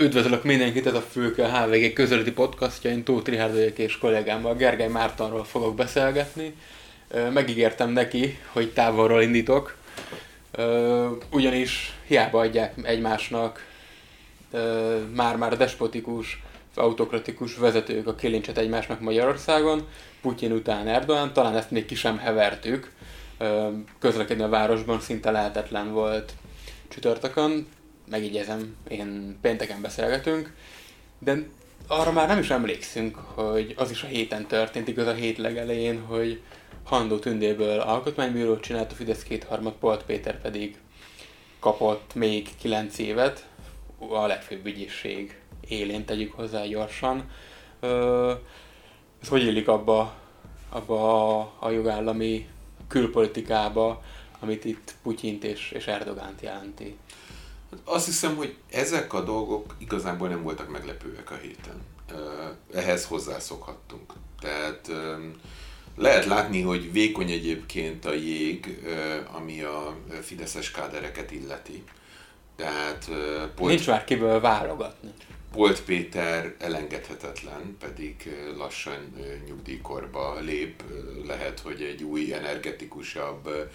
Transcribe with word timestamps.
Üdvözlök 0.00 0.44
mindenkit, 0.44 0.86
ez 0.86 0.94
a 0.94 1.00
Fülke 1.00 1.48
HVG 1.48 1.92
közöleti 1.92 2.32
podcastja, 2.32 2.90
én 2.90 3.04
Tóth 3.04 3.30
Rihárd 3.30 3.54
vagyok 3.54 3.78
és 3.78 3.98
kollégámmal 3.98 4.54
Gergely 4.54 4.88
Mártonról 4.88 5.44
fogok 5.44 5.74
beszélgetni. 5.74 6.54
Megígértem 7.32 7.90
neki, 7.90 8.38
hogy 8.52 8.72
távolról 8.72 9.22
indítok, 9.22 9.76
ugyanis 11.30 11.92
hiába 12.06 12.40
adják 12.40 12.74
egymásnak 12.82 13.66
már-már 15.14 15.56
despotikus, 15.56 16.42
autokratikus 16.74 17.56
vezetők 17.56 18.06
a 18.06 18.14
kilincset 18.14 18.58
egymásnak 18.58 19.00
Magyarországon, 19.00 19.86
Putyin 20.20 20.52
után 20.52 20.88
Erdogan, 20.88 21.32
talán 21.32 21.56
ezt 21.56 21.70
még 21.70 21.84
ki 21.84 21.94
sem 21.94 22.18
hevertük, 22.18 22.92
közlekedni 23.98 24.42
a 24.42 24.48
városban 24.48 25.00
szinte 25.00 25.30
lehetetlen 25.30 25.92
volt 25.92 26.32
csütörtökön, 26.88 27.66
megigyezem, 28.10 28.76
én 28.88 29.38
pénteken 29.40 29.80
beszélgetünk, 29.80 30.54
de 31.18 31.46
arra 31.86 32.12
már 32.12 32.28
nem 32.28 32.38
is 32.38 32.50
emlékszünk, 32.50 33.16
hogy 33.16 33.74
az 33.76 33.90
is 33.90 34.02
a 34.02 34.06
héten 34.06 34.46
történt, 34.46 34.88
igaz 34.88 35.06
a 35.06 35.12
hét 35.12 35.38
legelején, 35.38 36.00
hogy 36.00 36.40
Handó 36.84 37.18
Tündéből 37.18 37.80
alkotmánybírót 37.80 38.62
csinált, 38.62 38.92
a 38.92 38.94
Fidesz 38.94 39.22
kétharmad, 39.22 39.72
Polt 39.72 40.02
Péter 40.02 40.40
pedig 40.40 40.78
kapott 41.60 42.14
még 42.14 42.48
9 42.60 42.98
évet, 42.98 43.46
a 43.98 44.26
legfőbb 44.26 44.66
ügyészség 44.66 45.38
élén 45.68 46.04
tegyük 46.04 46.32
hozzá 46.32 46.64
gyorsan. 46.64 47.30
Ez 49.20 49.28
hogy 49.28 49.42
illik 49.42 49.68
abba, 49.68 50.14
abba 50.68 51.38
a, 51.38 51.52
a 51.58 51.70
jogállami 51.70 52.48
külpolitikába, 52.88 54.02
amit 54.40 54.64
itt 54.64 54.94
Putyint 55.02 55.44
és, 55.44 55.70
és 55.70 55.86
Erdogánt 55.86 56.40
jelenti? 56.40 56.96
Azt 57.84 58.06
hiszem, 58.06 58.36
hogy 58.36 58.56
ezek 58.70 59.12
a 59.12 59.20
dolgok 59.20 59.74
igazából 59.78 60.28
nem 60.28 60.42
voltak 60.42 60.70
meglepőek 60.70 61.30
a 61.30 61.34
héten. 61.34 61.82
Ehhez 62.72 63.04
hozzászokhattunk. 63.06 64.12
Tehát 64.40 64.90
lehet 65.96 66.24
látni, 66.24 66.62
hogy 66.62 66.92
vékony 66.92 67.30
egyébként 67.30 68.04
a 68.04 68.12
jég, 68.12 68.84
ami 69.32 69.62
a 69.62 69.96
fideszes 70.22 70.70
kádereket 70.70 71.30
illeti. 71.30 71.84
Tehát, 72.56 73.10
pont... 73.54 73.70
Nincs 73.70 73.86
már 73.86 74.04
kiből 74.04 74.40
válogatni. 74.40 75.10
Polt 75.52 75.82
Péter 75.82 76.54
elengedhetetlen, 76.58 77.76
pedig 77.78 78.36
lassan 78.56 79.14
nyugdíjkorba 79.46 80.38
lép. 80.40 80.82
Lehet, 81.26 81.60
hogy 81.60 81.82
egy 81.82 82.02
új, 82.02 82.34
energetikusabb, 82.34 83.70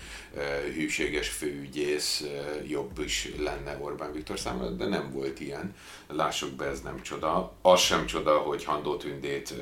hűséges 0.76 1.30
főügyész 1.30 2.24
jobb 2.68 3.00
is 3.00 3.30
lenne 3.38 3.78
Orbán 3.82 4.12
Viktor 4.12 4.40
számára, 4.40 4.70
de 4.70 4.88
nem 4.88 5.12
volt 5.12 5.40
ilyen. 5.40 5.76
Lássuk 6.08 6.52
be, 6.52 6.66
ez 6.66 6.82
nem 6.82 7.02
csoda. 7.02 7.54
Az 7.62 7.80
sem 7.80 8.06
csoda, 8.06 8.38
hogy 8.38 8.64
Handó 8.64 8.98
Tündét 8.98 9.54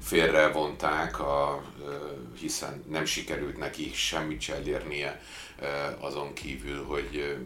félrevonták, 0.00 1.20
a, 1.20 1.64
hiszen 2.40 2.84
nem 2.88 3.04
sikerült 3.04 3.56
neki 3.56 3.90
semmit 3.94 4.40
se 4.40 4.54
elérnie 4.54 5.20
azon 6.00 6.32
kívül, 6.32 6.84
hogy 6.84 7.36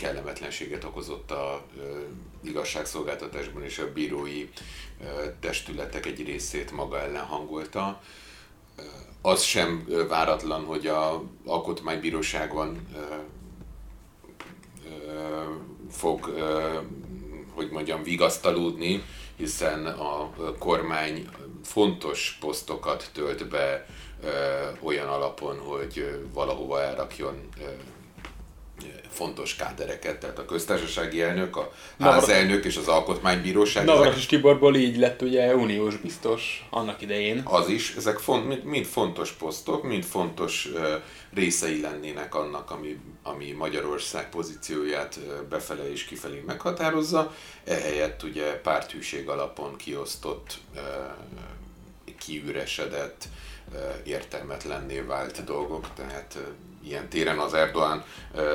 kellemetlenséget 0.00 0.84
okozott 0.84 1.30
a 1.30 1.62
igazságszolgáltatásban 2.42 3.62
és 3.64 3.78
a 3.78 3.92
bírói 3.92 4.48
testületek 5.40 6.06
egy 6.06 6.24
részét 6.24 6.70
maga 6.70 7.00
ellen 7.00 7.24
hangolta. 7.24 8.00
Az 9.22 9.42
sem 9.42 9.86
váratlan, 10.08 10.64
hogy 10.64 10.86
a 10.86 11.22
alkotmánybíróságon 11.44 12.88
fog, 15.90 16.34
hogy 17.54 17.70
mondjam, 17.70 18.02
vigasztalódni, 18.02 19.02
hiszen 19.36 19.86
a 19.86 20.30
kormány 20.58 21.28
fontos 21.64 22.36
posztokat 22.40 23.10
tölt 23.12 23.48
be 23.48 23.86
olyan 24.82 25.08
alapon, 25.08 25.58
hogy 25.58 26.20
valahova 26.32 26.82
elrakjon 26.82 27.48
fontos 29.10 29.56
kádereket, 29.56 30.20
tehát 30.20 30.38
a 30.38 30.44
köztársasági 30.44 31.22
elnök, 31.22 31.56
a 31.56 31.72
házelnök 31.98 32.64
és 32.64 32.76
az 32.76 32.88
alkotmánybíróság. 32.88 33.84
Navras 33.84 34.16
és 34.16 34.26
Tiborból 34.26 34.76
így 34.76 34.96
lett 34.96 35.22
ugye 35.22 35.54
uniós 35.54 35.96
biztos 35.96 36.66
annak 36.70 37.02
idején. 37.02 37.42
Az 37.44 37.68
is, 37.68 37.94
ezek 37.96 38.18
font, 38.18 38.64
mind 38.64 38.86
fontos 38.86 39.32
posztok, 39.32 39.82
mind 39.82 40.04
fontos 40.04 40.68
részei 41.34 41.80
lennének 41.80 42.34
annak, 42.34 42.70
ami, 42.70 42.98
ami 43.22 43.50
Magyarország 43.50 44.28
pozícióját 44.28 45.18
befele 45.48 45.90
és 45.90 46.04
kifelé 46.04 46.42
meghatározza. 46.46 47.34
Ehelyett 47.64 48.22
ugye 48.22 48.52
párthűség 48.52 49.28
alapon 49.28 49.76
kiosztott, 49.76 50.58
kiüresedett, 52.18 53.24
értelmetlenné 54.04 55.00
vált 55.00 55.44
dolgok, 55.44 55.86
tehát 55.94 56.38
ilyen 56.84 57.08
téren 57.08 57.38
az 57.38 57.54
Erdoğan 57.54 58.04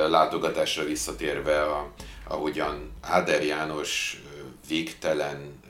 látogatásra 0.08 0.84
visszatérve, 0.84 1.62
a, 1.62 1.92
ahogyan 2.28 2.92
Áder 3.00 3.44
János 3.44 4.22
végtelen 4.68 5.60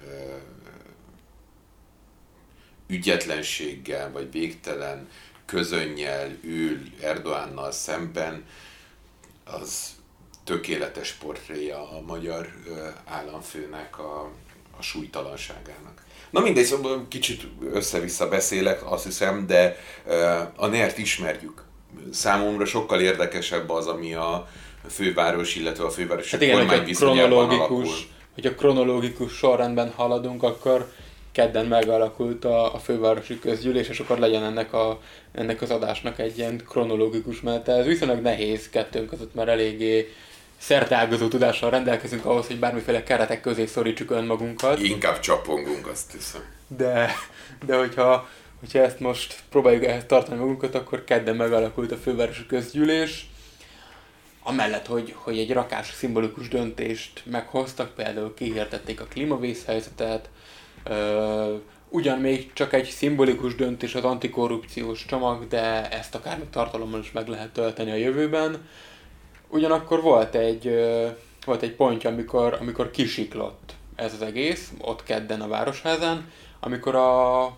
ügyetlenséggel, 2.86 4.12
vagy 4.12 4.32
végtelen 4.32 5.08
közönnyel 5.46 6.30
ül 6.42 6.80
Erdoánnal 7.00 7.72
szemben, 7.72 8.44
az 9.44 9.94
tökéletes 10.44 11.12
portréja 11.12 11.90
a 11.90 12.00
magyar 12.00 12.52
államfőnek 13.04 13.98
a, 13.98 14.30
a 14.78 14.82
súlytalanságának. 14.82 16.04
Na 16.30 16.40
mindegy, 16.40 16.64
szóval 16.64 17.06
kicsit 17.08 17.46
össze-vissza 17.72 18.28
beszélek, 18.28 18.90
azt 18.90 19.04
hiszem, 19.04 19.46
de 19.46 19.76
a 20.56 20.66
NERT 20.66 20.98
ismerjük 20.98 21.65
számomra 22.12 22.64
sokkal 22.64 23.00
érdekesebb 23.00 23.70
az, 23.70 23.86
ami 23.86 24.14
a 24.14 24.48
főváros, 24.88 25.54
illetve 25.54 25.84
a 25.84 25.90
főváros 25.90 26.30
hát 26.30 26.42
igen, 26.42 26.58
kormány 26.58 26.84
viszonyában 26.84 27.48
alakul. 27.48 27.86
Hogy 28.34 28.46
a 28.46 28.54
kronológikus 28.54 29.32
sorrendben 29.32 29.92
haladunk, 29.96 30.42
akkor 30.42 30.92
kedden 31.32 31.66
megalakult 31.66 32.44
a, 32.44 32.74
a 32.74 32.78
fővárosi 32.78 33.38
közgyűlés, 33.38 33.88
és 33.88 34.00
akkor 34.00 34.18
legyen 34.18 34.44
ennek, 34.44 34.72
a, 34.72 35.00
ennek 35.32 35.62
az 35.62 35.70
adásnak 35.70 36.18
egy 36.18 36.38
ilyen 36.38 36.62
kronológikus 36.68 37.40
menete. 37.40 37.72
Ez 37.72 37.86
viszonylag 37.86 38.20
nehéz 38.20 38.68
kettőnk 38.68 39.08
között, 39.08 39.34
mert 39.34 39.48
eléggé 39.48 40.12
szerteágazó 40.58 41.28
tudással 41.28 41.70
rendelkezünk 41.70 42.24
ahhoz, 42.24 42.46
hogy 42.46 42.58
bármiféle 42.58 43.02
keretek 43.02 43.40
közé 43.40 43.66
szorítsuk 43.66 44.10
önmagunkat. 44.10 44.78
Inkább 44.80 45.20
csapongunk, 45.20 45.86
azt 45.86 46.12
hiszem. 46.12 46.40
De, 46.76 47.10
de 47.66 47.76
hogyha 47.76 48.28
hogyha 48.60 48.78
ezt 48.78 49.00
most 49.00 49.42
próbáljuk 49.50 49.84
ehhez 49.84 50.04
tartani 50.06 50.38
magunkat, 50.38 50.74
akkor 50.74 51.04
kedden 51.04 51.36
megalakult 51.36 51.92
a 51.92 51.96
fővárosi 51.96 52.46
közgyűlés, 52.46 53.26
amellett, 54.42 54.86
hogy, 54.86 55.14
hogy 55.16 55.38
egy 55.38 55.52
rakás 55.52 55.92
szimbolikus 55.92 56.48
döntést 56.48 57.22
meghoztak, 57.24 57.94
például 57.94 58.34
kihirdették 58.34 59.00
a 59.00 59.04
klímavészhelyzetet, 59.04 60.30
ugyan 61.88 62.18
még 62.18 62.52
csak 62.52 62.72
egy 62.72 62.88
szimbolikus 62.88 63.54
döntés 63.54 63.94
az 63.94 64.04
antikorrupciós 64.04 65.06
csomag, 65.06 65.46
de 65.48 65.90
ezt 65.90 66.14
akár 66.14 66.38
még 66.38 66.50
tartalommal 66.50 67.00
is 67.00 67.12
meg 67.12 67.28
lehet 67.28 67.52
tölteni 67.52 67.90
a 67.90 67.94
jövőben. 67.94 68.68
Ugyanakkor 69.48 70.02
volt 70.02 70.34
egy, 70.34 70.70
volt 71.44 71.62
egy 71.62 71.72
pontja, 71.72 72.10
amikor, 72.10 72.56
amikor 72.60 72.90
kisiklott 72.90 73.74
ez 73.94 74.12
az 74.12 74.22
egész, 74.22 74.72
ott 74.80 75.02
kedden 75.02 75.40
a 75.40 75.48
Városházán, 75.48 76.30
amikor 76.60 76.94
a 76.94 77.56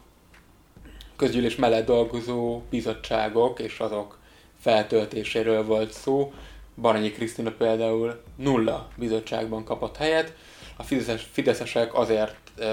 közgyűlés 1.18 1.56
mellett 1.56 1.86
dolgozó 1.86 2.62
bizottságok 2.70 3.58
és 3.60 3.78
azok 3.78 4.18
feltöltéséről 4.60 5.64
volt 5.64 5.92
szó. 5.92 6.32
Baranyi 6.80 7.10
Krisztina 7.10 7.50
például 7.50 8.22
nulla 8.36 8.88
bizottságban 8.96 9.64
kapott 9.64 9.96
helyet. 9.96 10.34
A 10.76 10.82
fideszes, 10.82 11.28
fideszesek 11.30 11.94
azért 11.94 12.36
ö, 12.56 12.66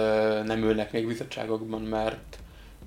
nem 0.43 0.63
ülnek 0.63 0.91
még 0.91 1.07
bizottságokban, 1.07 1.81
mert 1.81 2.37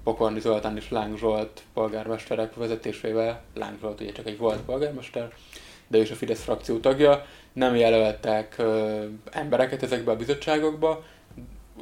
Pokorni 0.05 0.41
Zoltán 0.41 0.77
és 0.77 0.91
Láng 0.91 1.19
Zsolt 1.19 1.62
polgármesterek 1.75 2.55
vezetésével, 2.55 3.43
Láng 3.55 3.79
Zsolt 3.81 4.00
ugye 4.00 4.12
csak 4.12 4.27
egy 4.27 4.38
volt 4.38 4.61
polgármester, 4.61 5.33
de 5.87 5.99
is 5.99 6.11
a 6.11 6.15
Fidesz 6.15 6.43
frakció 6.43 6.79
tagja, 6.79 7.27
nem 7.53 7.77
jelöltek 7.77 8.55
ö, 8.59 9.05
embereket 9.31 9.83
ezekbe 9.83 10.11
a 10.11 10.17
bizottságokba, 10.17 11.05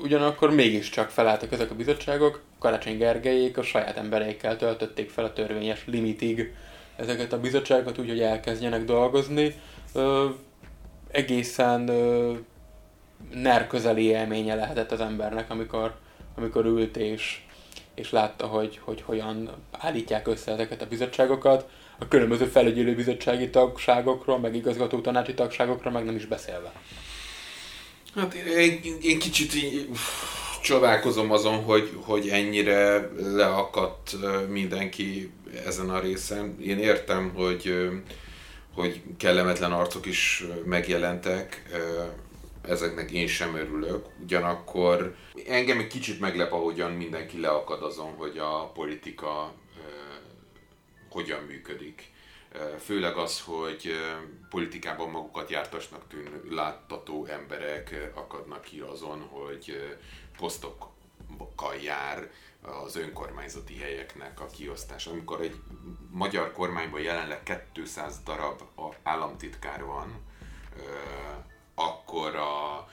ugyanakkor 0.02 0.50
mégiscsak 0.50 1.10
felálltak 1.10 1.52
ezek 1.52 1.70
a 1.70 1.75
bizottságok, 1.75 2.43
Karácsony 2.58 2.96
Gergelyék 2.96 3.58
a 3.58 3.62
saját 3.62 3.96
embereikkel 3.96 4.56
töltötték 4.56 5.10
fel 5.10 5.25
a 5.25 5.32
törvényes 5.32 5.84
limitig 5.87 6.54
ezeket 6.96 7.32
a 7.32 7.40
bizottságokat, 7.40 7.98
úgyhogy 7.98 8.20
elkezdjenek 8.20 8.84
dolgozni. 8.84 9.54
Ö, 9.93 10.28
egészen 11.10 11.88
ö, 11.88 12.32
ner 13.34 13.66
közeli 13.66 14.02
élménye 14.02 14.54
lehetett 14.54 14.93
az 14.93 15.00
embernek, 15.00 15.50
amikor, 15.50 15.94
amikor 16.37 16.64
ült 16.64 16.96
és, 16.96 17.40
és 17.94 18.10
látta, 18.10 18.46
hogy, 18.46 18.81
hogy 18.82 19.02
hogyan 19.02 19.50
állítják 19.70 20.28
össze 20.28 20.52
ezeket 20.52 20.82
a 20.82 20.87
bizottságokat, 20.87 21.69
a 21.99 22.08
különböző 22.08 22.44
felügyelő 22.44 22.94
bizottsági 22.94 23.50
tagságokról, 23.50 24.38
meg 24.38 24.54
igazgató 24.54 25.00
tanácsi 25.00 25.34
tagságokról, 25.34 25.92
meg 25.92 26.04
nem 26.04 26.16
is 26.16 26.26
beszélve. 26.26 26.72
Hát 28.16 28.34
én, 28.34 28.80
én 29.00 29.18
kicsit 29.18 29.54
így, 29.54 29.88
csodálkozom 30.62 31.32
azon, 31.32 31.62
hogy, 31.62 31.90
hogy 32.02 32.28
ennyire 32.28 33.10
leakadt 33.16 34.16
mindenki 34.48 35.30
ezen 35.66 35.90
a 35.90 36.00
részen. 36.00 36.56
Én 36.60 36.78
értem, 36.78 37.32
hogy, 37.34 37.90
hogy 38.74 39.02
kellemetlen 39.18 39.72
arcok 39.72 40.06
is 40.06 40.44
megjelentek, 40.64 41.62
ezeknek 42.62 43.10
én 43.10 43.26
sem 43.26 43.56
örülök. 43.56 44.06
Ugyanakkor 44.22 45.14
engem 45.48 45.78
egy 45.78 45.86
kicsit 45.86 46.20
meglep, 46.20 46.52
ahogyan 46.52 46.90
mindenki 46.90 47.40
leakad 47.40 47.82
azon, 47.82 48.12
hogy 48.16 48.38
a 48.38 48.70
politika 48.74 49.52
hogyan 51.10 51.42
működik. 51.42 52.14
Főleg 52.84 53.16
az, 53.16 53.40
hogy 53.40 53.92
politikában 54.50 55.10
magukat 55.10 55.50
jártasnak 55.50 56.08
tűnő 56.08 56.42
láttató 56.50 57.24
emberek 57.24 58.10
akadnak 58.14 58.62
ki 58.62 58.80
azon, 58.80 59.20
hogy 59.20 59.96
posztokkal 60.36 61.74
jár 61.82 62.30
az 62.84 62.96
önkormányzati 62.96 63.76
helyeknek 63.78 64.40
a 64.40 64.46
kiosztása. 64.46 65.10
Amikor 65.10 65.40
egy 65.40 65.56
magyar 66.10 66.52
kormányban 66.52 67.00
jelenleg 67.00 67.68
200 67.72 68.22
darab 68.24 68.62
államtitkár 69.02 69.84
van, 69.84 70.24
akkor 71.74 72.36
a 72.36 72.88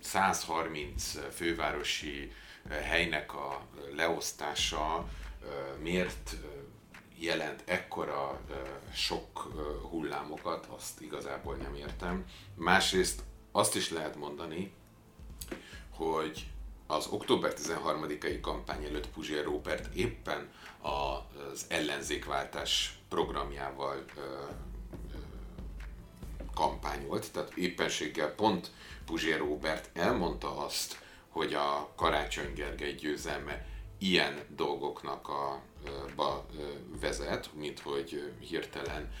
130 0.00 1.18
fővárosi 1.34 2.32
helynek 2.68 3.34
a 3.34 3.66
leosztása 3.94 5.08
miért 5.82 6.36
jelent 7.20 7.62
ekkora 7.64 8.40
sok 8.92 9.38
hullámokat, 9.90 10.66
azt 10.66 11.00
igazából 11.00 11.54
nem 11.54 11.74
értem. 11.74 12.24
Másrészt 12.54 13.22
azt 13.52 13.74
is 13.74 13.90
lehet 13.90 14.16
mondani, 14.16 14.72
hogy 15.90 16.46
az 16.86 17.06
október 17.06 17.52
13-ai 17.56 18.38
kampány 18.40 18.84
előtt 18.84 19.08
Puzsér 19.08 19.44
Róbert 19.44 19.94
éppen 19.94 20.50
az 20.80 21.64
ellenzékváltás 21.68 22.98
programjával 23.08 24.04
kampányolt, 26.54 27.32
tehát 27.32 27.56
éppenséggel 27.56 28.34
pont 28.34 28.70
Puzsér 29.06 29.38
Róbert 29.38 29.90
elmondta 29.92 30.64
azt, 30.64 30.98
hogy 31.28 31.54
a 31.54 31.92
Karácsony 31.96 32.52
Gergely 32.54 32.92
győzelme 32.92 33.66
ilyen 34.00 34.44
dolgoknak 34.56 35.28
a, 35.28 35.62
ba 36.16 36.46
vezet, 37.00 37.50
mint 37.54 37.80
hogy 37.80 38.32
hirtelen 38.38 39.12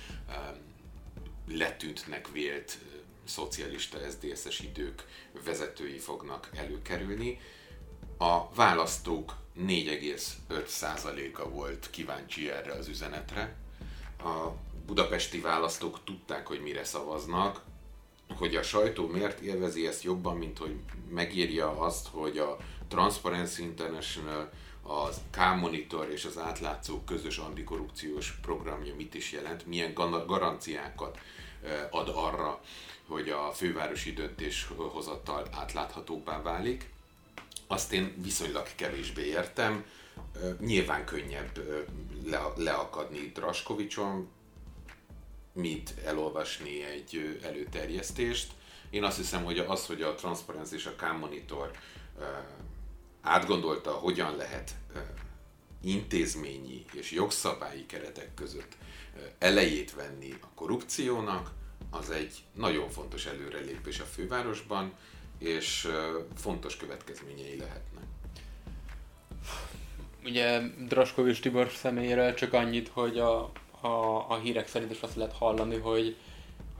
letűntnek 1.48 2.30
vélt 2.32 2.78
szocialista 3.24 3.98
SZDSZ-es 4.10 4.60
idők 4.60 5.04
vezetői 5.44 5.98
fognak 5.98 6.50
előkerülni. 6.54 7.40
A 8.18 8.54
választók 8.54 9.34
4,5%-a 9.58 11.48
volt 11.48 11.90
kíváncsi 11.90 12.50
erre 12.50 12.72
az 12.72 12.88
üzenetre. 12.88 13.56
A 14.18 14.48
budapesti 14.86 15.40
választók 15.40 16.04
tudták, 16.04 16.46
hogy 16.46 16.60
mire 16.60 16.84
szavaznak, 16.84 17.62
hogy 18.38 18.56
a 18.56 18.62
sajtó 18.62 19.06
miért 19.06 19.40
élvezi 19.40 19.86
ezt 19.86 20.02
jobban, 20.02 20.36
mint 20.36 20.58
hogy 20.58 20.74
megírja 21.08 21.80
azt, 21.80 22.08
hogy 22.08 22.38
a 22.38 22.56
Transparency 22.88 23.62
International, 23.62 24.50
az 24.90 25.20
K-Monitor 25.30 26.10
és 26.10 26.24
az 26.24 26.38
átlátszó 26.38 27.00
közös 27.00 27.38
antikorrupciós 27.38 28.38
programja 28.42 28.94
mit 28.94 29.14
is 29.14 29.32
jelent, 29.32 29.66
milyen 29.66 29.94
garanciákat 30.26 31.18
ad 31.90 32.08
arra, 32.14 32.60
hogy 33.06 33.28
a 33.28 33.52
fővárosi 33.52 34.12
döntéshozattal 34.12 35.46
átláthatóbbá 35.52 36.42
válik. 36.42 36.88
Azt 37.66 37.92
én 37.92 38.14
viszonylag 38.22 38.66
kevésbé 38.74 39.26
értem. 39.26 39.84
Nyilván 40.60 41.04
könnyebb 41.04 41.64
le, 42.24 42.52
leakadni 42.56 43.30
Draskovicson, 43.34 44.28
mint 45.52 45.94
elolvasni 46.04 46.84
egy 46.84 47.40
előterjesztést. 47.42 48.52
Én 48.90 49.04
azt 49.04 49.16
hiszem, 49.16 49.44
hogy 49.44 49.58
az, 49.58 49.86
hogy 49.86 50.02
a 50.02 50.14
Transparency 50.14 50.74
és 50.74 50.86
a 50.86 50.94
K-Monitor 50.94 51.70
átgondolta, 53.22 53.90
hogyan 53.90 54.36
lehet 54.36 54.74
intézményi 55.82 56.84
és 56.92 57.10
jogszabályi 57.10 57.86
keretek 57.86 58.34
között 58.34 58.76
elejét 59.38 59.94
venni 59.94 60.34
a 60.40 60.46
korrupciónak, 60.54 61.50
az 61.90 62.10
egy 62.10 62.42
nagyon 62.54 62.88
fontos 62.88 63.26
előrelépés 63.26 64.00
a 64.00 64.04
fővárosban, 64.04 64.92
és 65.38 65.88
fontos 66.36 66.76
következményei 66.76 67.56
lehetnek. 67.56 68.04
Ugye 70.24 70.60
Draskovics 70.88 71.40
Tibor 71.40 71.70
személyére 71.70 72.34
csak 72.34 72.52
annyit, 72.52 72.88
hogy 72.88 73.18
a, 73.18 73.52
a, 73.80 74.26
a 74.28 74.38
hírek 74.42 74.68
szerint 74.68 74.90
is 74.90 75.00
azt 75.00 75.16
lehet 75.16 75.36
hallani, 75.36 75.76
hogy, 75.76 76.16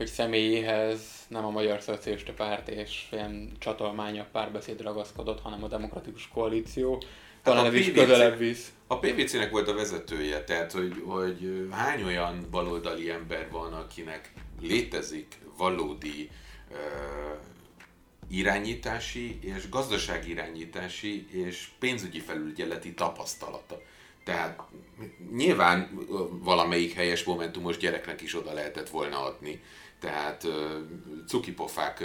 hogy 0.00 0.08
személyéhez 0.08 1.00
nem 1.28 1.44
a 1.44 1.50
Magyar 1.50 1.80
Szocialista 1.82 2.32
Párt 2.32 2.68
és 2.68 3.06
ilyen 3.10 3.52
csatolmányabb 3.58 4.30
párbeszéd 4.32 4.80
ragaszkodott, 4.80 5.40
hanem 5.40 5.64
a 5.64 5.68
Demokratikus 5.68 6.28
Koalíció. 6.28 7.02
Talán 7.42 7.64
hát 7.64 7.72
ez 7.72 7.78
is 7.78 7.92
közelebb 7.92 8.38
visz. 8.38 8.72
A 8.86 8.98
PVC-nek 8.98 9.50
volt 9.50 9.68
a 9.68 9.74
vezetője, 9.74 10.44
tehát 10.44 10.72
hogy, 10.72 11.02
hogy 11.04 11.66
hány 11.70 12.02
olyan 12.02 12.46
baloldali 12.50 13.10
ember 13.10 13.50
van, 13.50 13.72
akinek 13.72 14.32
létezik 14.60 15.38
valódi 15.56 16.30
uh, 16.70 16.76
irányítási 18.30 19.38
és 19.40 19.68
gazdaságirányítási 19.68 21.26
és 21.30 21.68
pénzügyi 21.78 22.20
felügyeleti 22.20 22.94
tapasztalata. 22.94 23.82
Tehát 24.24 24.60
nyilván 25.32 26.06
valamelyik 26.30 26.92
helyes 26.92 27.24
momentumos 27.24 27.76
gyereknek 27.76 28.20
is 28.20 28.36
oda 28.36 28.52
lehetett 28.52 28.88
volna 28.88 29.24
adni, 29.24 29.60
tehát 30.00 30.46
cukipofák 31.26 32.04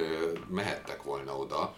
mehettek 0.49 1.03
volna 1.03 1.37
oda. 1.37 1.75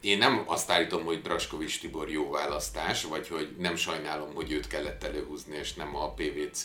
Én 0.00 0.18
nem 0.18 0.42
azt 0.46 0.70
állítom, 0.70 1.04
hogy 1.04 1.22
Draskovics 1.22 1.80
Tibor 1.80 2.10
jó 2.10 2.30
választás, 2.30 3.04
vagy 3.04 3.28
hogy 3.28 3.54
nem 3.58 3.76
sajnálom, 3.76 4.34
hogy 4.34 4.52
őt 4.52 4.66
kellett 4.66 5.04
előhúzni, 5.04 5.56
és 5.56 5.74
nem 5.74 5.96
a 5.96 6.12
PVC 6.12 6.64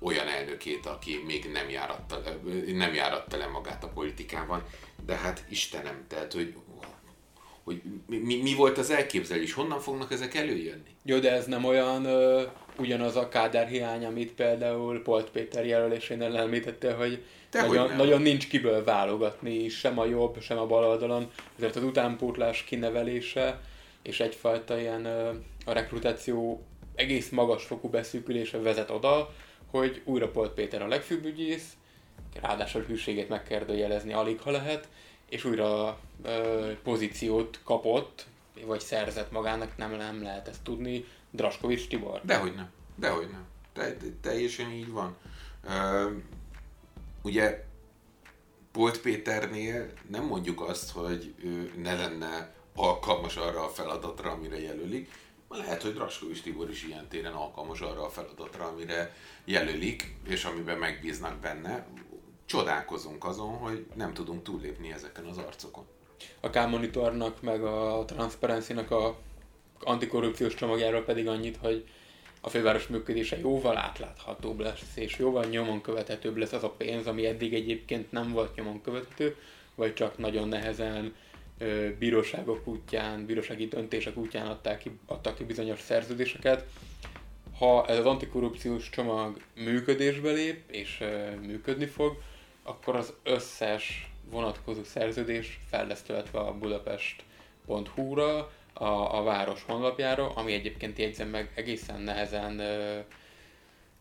olyan 0.00 0.28
elnökét, 0.28 0.86
aki 0.86 1.22
még 1.26 1.50
nem 1.52 1.68
járatta, 1.68 2.22
nem 2.66 2.94
járatta 2.94 3.36
le 3.36 3.46
magát 3.46 3.84
a 3.84 3.88
politikában. 3.88 4.64
De 5.06 5.16
hát 5.16 5.44
Istenem, 5.48 6.04
tehát, 6.08 6.32
hogy 6.32 6.54
hogy 7.64 7.82
mi, 8.06 8.42
mi 8.42 8.54
volt 8.54 8.78
az 8.78 8.90
elképzelés, 8.90 9.52
honnan 9.52 9.80
fognak 9.80 10.12
ezek 10.12 10.34
előjönni? 10.34 10.96
Jó, 11.04 11.18
de 11.18 11.32
ez 11.32 11.46
nem 11.46 11.64
olyan 11.64 12.04
ö, 12.04 12.42
ugyanaz 12.78 13.16
a 13.16 13.28
kádár 13.28 13.66
hiány, 13.66 14.04
amit 14.04 14.32
például 14.32 15.02
Polt 15.02 15.30
Péter 15.30 15.66
jelölésén 15.66 16.22
említette, 16.22 16.92
hogy 16.92 17.22
de 17.50 17.66
nagyon, 17.66 17.96
nagyon 17.96 18.22
nincs 18.22 18.48
kiből 18.48 18.84
válogatni, 18.84 19.68
sem 19.68 19.98
a 19.98 20.04
jobb, 20.04 20.40
sem 20.40 20.58
a 20.58 20.66
bal 20.66 20.84
oldalon, 20.84 21.30
ezért 21.56 21.76
az 21.76 21.82
utánpótlás 21.82 22.64
kinevelése 22.64 23.60
és 24.02 24.20
egyfajta 24.20 24.80
ilyen 24.80 25.06
a 25.64 25.72
rekrutáció 25.72 26.62
egész 26.94 27.28
magas 27.28 27.64
fokú 27.64 27.88
beszűkülése 27.88 28.58
vezet 28.58 28.90
oda, 28.90 29.34
hogy 29.70 30.02
újra 30.04 30.30
Polt 30.30 30.52
Péter 30.52 30.82
a 30.82 30.88
legfőbb 30.88 31.24
ügyész, 31.24 31.72
ráadásul 32.40 32.82
hűségét 32.82 33.28
megkérdőjelezni 33.28 34.12
alig 34.12 34.40
ha 34.40 34.50
lehet, 34.50 34.88
és 35.28 35.44
újra 35.44 35.98
ö, 36.22 36.70
pozíciót 36.82 37.60
kapott, 37.64 38.26
vagy 38.66 38.80
szerzett 38.80 39.30
magának, 39.30 39.76
nem, 39.76 39.96
nem 39.96 40.22
lehet 40.22 40.48
ezt 40.48 40.62
tudni, 40.62 41.04
Draskovics 41.30 41.88
Tibor. 41.88 42.20
Dehogy 42.24 42.54
nem, 42.54 42.70
dehogy 42.96 43.28
nem. 43.30 43.44
Te, 43.72 43.96
te, 43.96 44.06
teljesen 44.20 44.70
így 44.70 44.90
van. 44.90 45.16
Ö, 45.64 46.10
ugye 47.22 47.64
Polt 48.72 49.00
Péternél 49.00 49.92
nem 50.08 50.24
mondjuk 50.24 50.60
azt, 50.60 50.90
hogy 50.90 51.34
ő 51.44 51.72
ne 51.76 51.94
lenne 51.94 52.54
alkalmas 52.74 53.36
arra 53.36 53.64
a 53.64 53.68
feladatra, 53.68 54.30
amire 54.30 54.60
jelölik. 54.60 55.10
Lehet, 55.48 55.82
hogy 55.82 55.94
Draskovics 55.94 56.42
Tibor 56.42 56.70
is 56.70 56.84
ilyen 56.84 57.08
téren 57.08 57.32
alkalmas 57.32 57.80
arra 57.80 58.04
a 58.04 58.10
feladatra, 58.10 58.64
amire 58.64 59.14
jelölik, 59.44 60.16
és 60.28 60.44
amiben 60.44 60.78
megbíznak 60.78 61.38
benne 61.38 61.86
csodálkozunk 62.46 63.24
azon, 63.24 63.56
hogy 63.56 63.86
nem 63.94 64.14
tudunk 64.14 64.42
túllépni 64.42 64.92
ezeken 64.92 65.24
az 65.24 65.38
arcokon. 65.38 65.84
A 66.40 66.50
K-monitornak 66.50 67.42
meg 67.42 67.64
a 67.64 68.04
Transparency-nak 68.06 68.90
a 68.90 69.18
antikorrupciós 69.80 70.54
csomagjáról 70.54 71.02
pedig 71.02 71.28
annyit, 71.28 71.56
hogy 71.56 71.84
a 72.40 72.48
főváros 72.48 72.86
működése 72.86 73.38
jóval 73.38 73.76
átláthatóbb 73.76 74.60
lesz, 74.60 74.92
és 74.94 75.16
jóval 75.18 75.44
nyomon 75.44 75.80
követhetőbb 75.80 76.36
lesz 76.36 76.52
az 76.52 76.64
a 76.64 76.70
pénz, 76.70 77.06
ami 77.06 77.26
eddig 77.26 77.54
egyébként 77.54 78.12
nem 78.12 78.32
volt 78.32 78.54
nyomon 78.54 78.82
követhető, 78.82 79.36
vagy 79.74 79.94
csak 79.94 80.18
nagyon 80.18 80.48
nehezen 80.48 81.14
ö, 81.58 81.88
bíróságok 81.98 82.66
útján, 82.66 83.26
bírósági 83.26 83.66
döntések 83.66 84.16
útján 84.16 84.46
adták 84.46 84.78
ki, 84.78 84.90
adtak 85.06 85.34
ki 85.34 85.44
bizonyos 85.44 85.80
szerződéseket. 85.80 86.66
Ha 87.58 87.86
ez 87.86 87.98
az 87.98 88.06
antikorrupciós 88.06 88.90
csomag 88.90 89.40
működésbe 89.54 90.30
lép, 90.30 90.70
és 90.70 90.98
ö, 91.00 91.30
működni 91.46 91.86
fog, 91.86 92.22
akkor 92.62 92.96
az 92.96 93.12
összes 93.22 94.11
vonatkozó 94.32 94.82
szerződés 94.82 95.60
fel 95.70 95.86
lesz 95.86 96.02
töltve 96.02 96.38
a 96.38 96.58
budapest.hu-ra, 96.58 98.50
a, 98.72 99.18
a 99.18 99.22
város 99.22 99.62
honlapjára, 99.62 100.28
ami 100.28 100.52
egyébként 100.52 100.98
jegyzem 100.98 101.28
meg 101.28 101.52
egészen 101.54 102.00
nehezen 102.00 102.58
ö, 102.58 102.98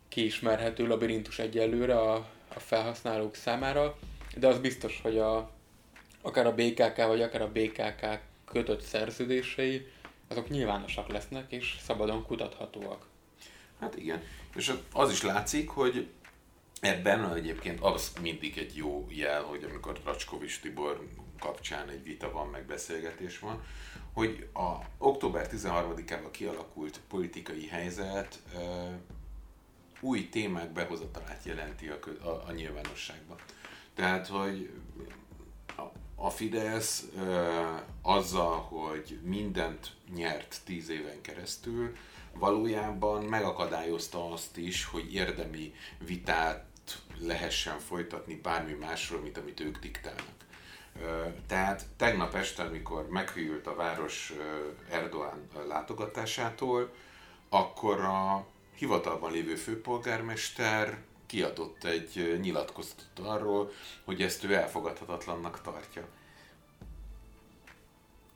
kiismerhető 0.08 0.88
labirintus 0.88 1.40
egyelőre 1.40 2.00
a, 2.00 2.14
a 2.56 2.60
felhasználók 2.60 3.36
számára, 3.36 3.98
de 4.36 4.48
az 4.48 4.60
biztos, 4.60 5.00
hogy 5.04 5.18
a, 5.18 5.52
akár 6.22 6.46
a 6.46 6.54
BKK 6.54 6.98
vagy 6.98 7.22
akár 7.22 7.42
a 7.42 7.52
BKK 7.52 8.20
kötött 8.46 8.82
szerződései, 8.82 9.88
azok 10.28 10.50
nyilvánosak 10.50 11.08
lesznek 11.08 11.52
és 11.52 11.78
szabadon 11.82 12.26
kutathatóak. 12.26 13.08
Hát 13.80 13.98
igen, 13.98 14.24
és 14.56 14.74
az 14.94 15.12
is 15.12 15.22
látszik, 15.22 15.70
hogy 15.70 16.08
ebben 16.82 17.34
egyébként 17.34 17.80
az 17.80 18.14
mindig 18.22 18.58
egy 18.58 18.76
jó 18.76 19.08
jel, 19.10 19.44
hogy 19.44 19.64
amikor 19.64 20.00
Racskovics 20.04 20.60
Tibor 20.60 21.08
kapcsán 21.40 21.90
egy 21.90 22.04
vita 22.04 22.32
van, 22.32 22.48
meg 22.48 22.66
beszélgetés 22.66 23.40
van, 23.40 23.64
hogy 24.14 24.48
a 24.54 24.76
október 24.98 25.50
13-ában 25.52 26.30
kialakult 26.32 27.00
politikai 27.08 27.68
helyzet 27.68 28.42
új 30.00 30.30
témák 30.30 30.72
behozatalát 30.72 31.44
jelenti 31.44 31.88
a, 31.88 32.00
a, 32.24 32.44
a 32.48 32.52
nyilvánosságban. 32.52 33.38
Tehát, 33.94 34.28
hogy 34.28 34.70
a 36.16 36.30
Fidesz 36.30 37.06
azzal, 38.02 38.58
hogy 38.60 39.20
mindent 39.24 39.92
nyert 40.16 40.62
tíz 40.66 40.90
éven 40.90 41.22
keresztül, 41.22 41.96
valójában 42.34 43.24
megakadályozta 43.24 44.32
azt 44.32 44.58
is, 44.58 44.86
hogy 44.86 45.14
érdemi 45.14 45.74
vitát 46.06 46.71
lehessen 47.22 47.80
folytatni 47.80 48.36
bármi 48.36 48.74
másról, 48.74 49.22
mint 49.22 49.38
amit 49.38 49.60
ők 49.60 49.78
diktálnak. 49.78 50.42
Tehát 51.48 51.86
tegnap 51.98 52.36
este, 52.36 52.64
amikor 52.64 53.08
meghűlt 53.10 53.68
a 53.68 53.76
város 53.76 54.34
Erdoğan 54.90 55.48
látogatásától, 55.68 56.94
akkor 57.50 58.00
a 58.00 58.46
hivatalban 58.76 59.32
lévő 59.32 59.56
főpolgármester 59.56 60.98
kiadott 61.26 61.84
egy 61.84 62.40
nyilatkozatot 62.42 63.20
arról, 63.28 63.72
hogy 64.06 64.22
ezt 64.22 64.44
ő 64.44 64.54
elfogadhatatlannak 64.54 65.62
tartja. 65.62 66.08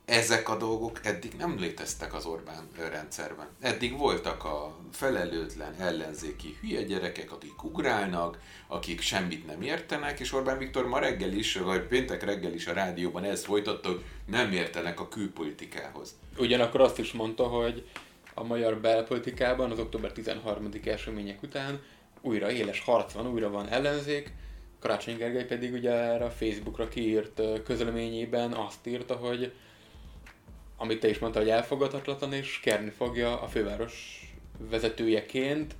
Ezek 0.06 0.48
a 0.48 0.56
dolgok 0.56 1.00
eddig 1.02 1.32
nem 1.38 1.58
léteztek 1.58 2.14
az 2.14 2.24
Orbán 2.24 2.68
rendszerben. 2.90 3.46
Eddig 3.60 3.98
voltak 3.98 4.44
a 4.44 4.76
felelőtlen 4.92 5.74
ellenzéki 5.78 6.56
hülye 6.60 6.82
gyerekek, 6.82 7.32
akik 7.32 7.64
ugrálnak, 7.64 8.38
akik 8.66 9.00
semmit 9.00 9.46
nem 9.46 9.62
értenek, 9.62 10.20
és 10.20 10.32
Orbán 10.32 10.58
Viktor 10.58 10.86
ma 10.86 10.98
reggel 10.98 11.32
is, 11.32 11.56
vagy 11.56 11.80
péntek 11.80 12.24
reggel 12.24 12.52
is 12.52 12.66
a 12.66 12.72
rádióban 12.72 13.24
ezt 13.24 13.44
folytatta, 13.44 13.88
hogy 13.88 14.04
nem 14.26 14.52
értenek 14.52 15.00
a 15.00 15.08
külpolitikához. 15.08 16.14
Ugyanakkor 16.38 16.80
azt 16.80 16.98
is 16.98 17.12
mondta, 17.12 17.44
hogy 17.44 17.88
a 18.34 18.44
magyar 18.44 18.80
belpolitikában 18.80 19.70
az 19.70 19.78
október 19.78 20.12
13. 20.12 20.68
események 20.84 21.42
után 21.42 21.82
újra 22.20 22.50
éles 22.50 22.80
harc 22.80 23.12
van, 23.12 23.26
újra 23.26 23.50
van 23.50 23.68
ellenzék, 23.68 24.32
Karácsony 24.80 25.16
Gergely 25.16 25.44
pedig 25.44 25.72
ugye 25.72 25.90
erre 25.90 26.24
a 26.24 26.30
Facebookra 26.30 26.88
kiírt 26.88 27.40
közleményében 27.64 28.52
azt 28.52 28.86
írta, 28.86 29.14
hogy 29.14 29.52
amit 30.76 31.00
te 31.00 31.08
is 31.08 31.18
mondta, 31.18 31.38
hogy 31.38 31.48
elfogadhatatlan, 31.48 32.32
és 32.32 32.60
kérni 32.60 32.90
fogja 32.90 33.40
a 33.40 33.46
főváros 33.46 34.20
vezetőjeként, 34.58 35.74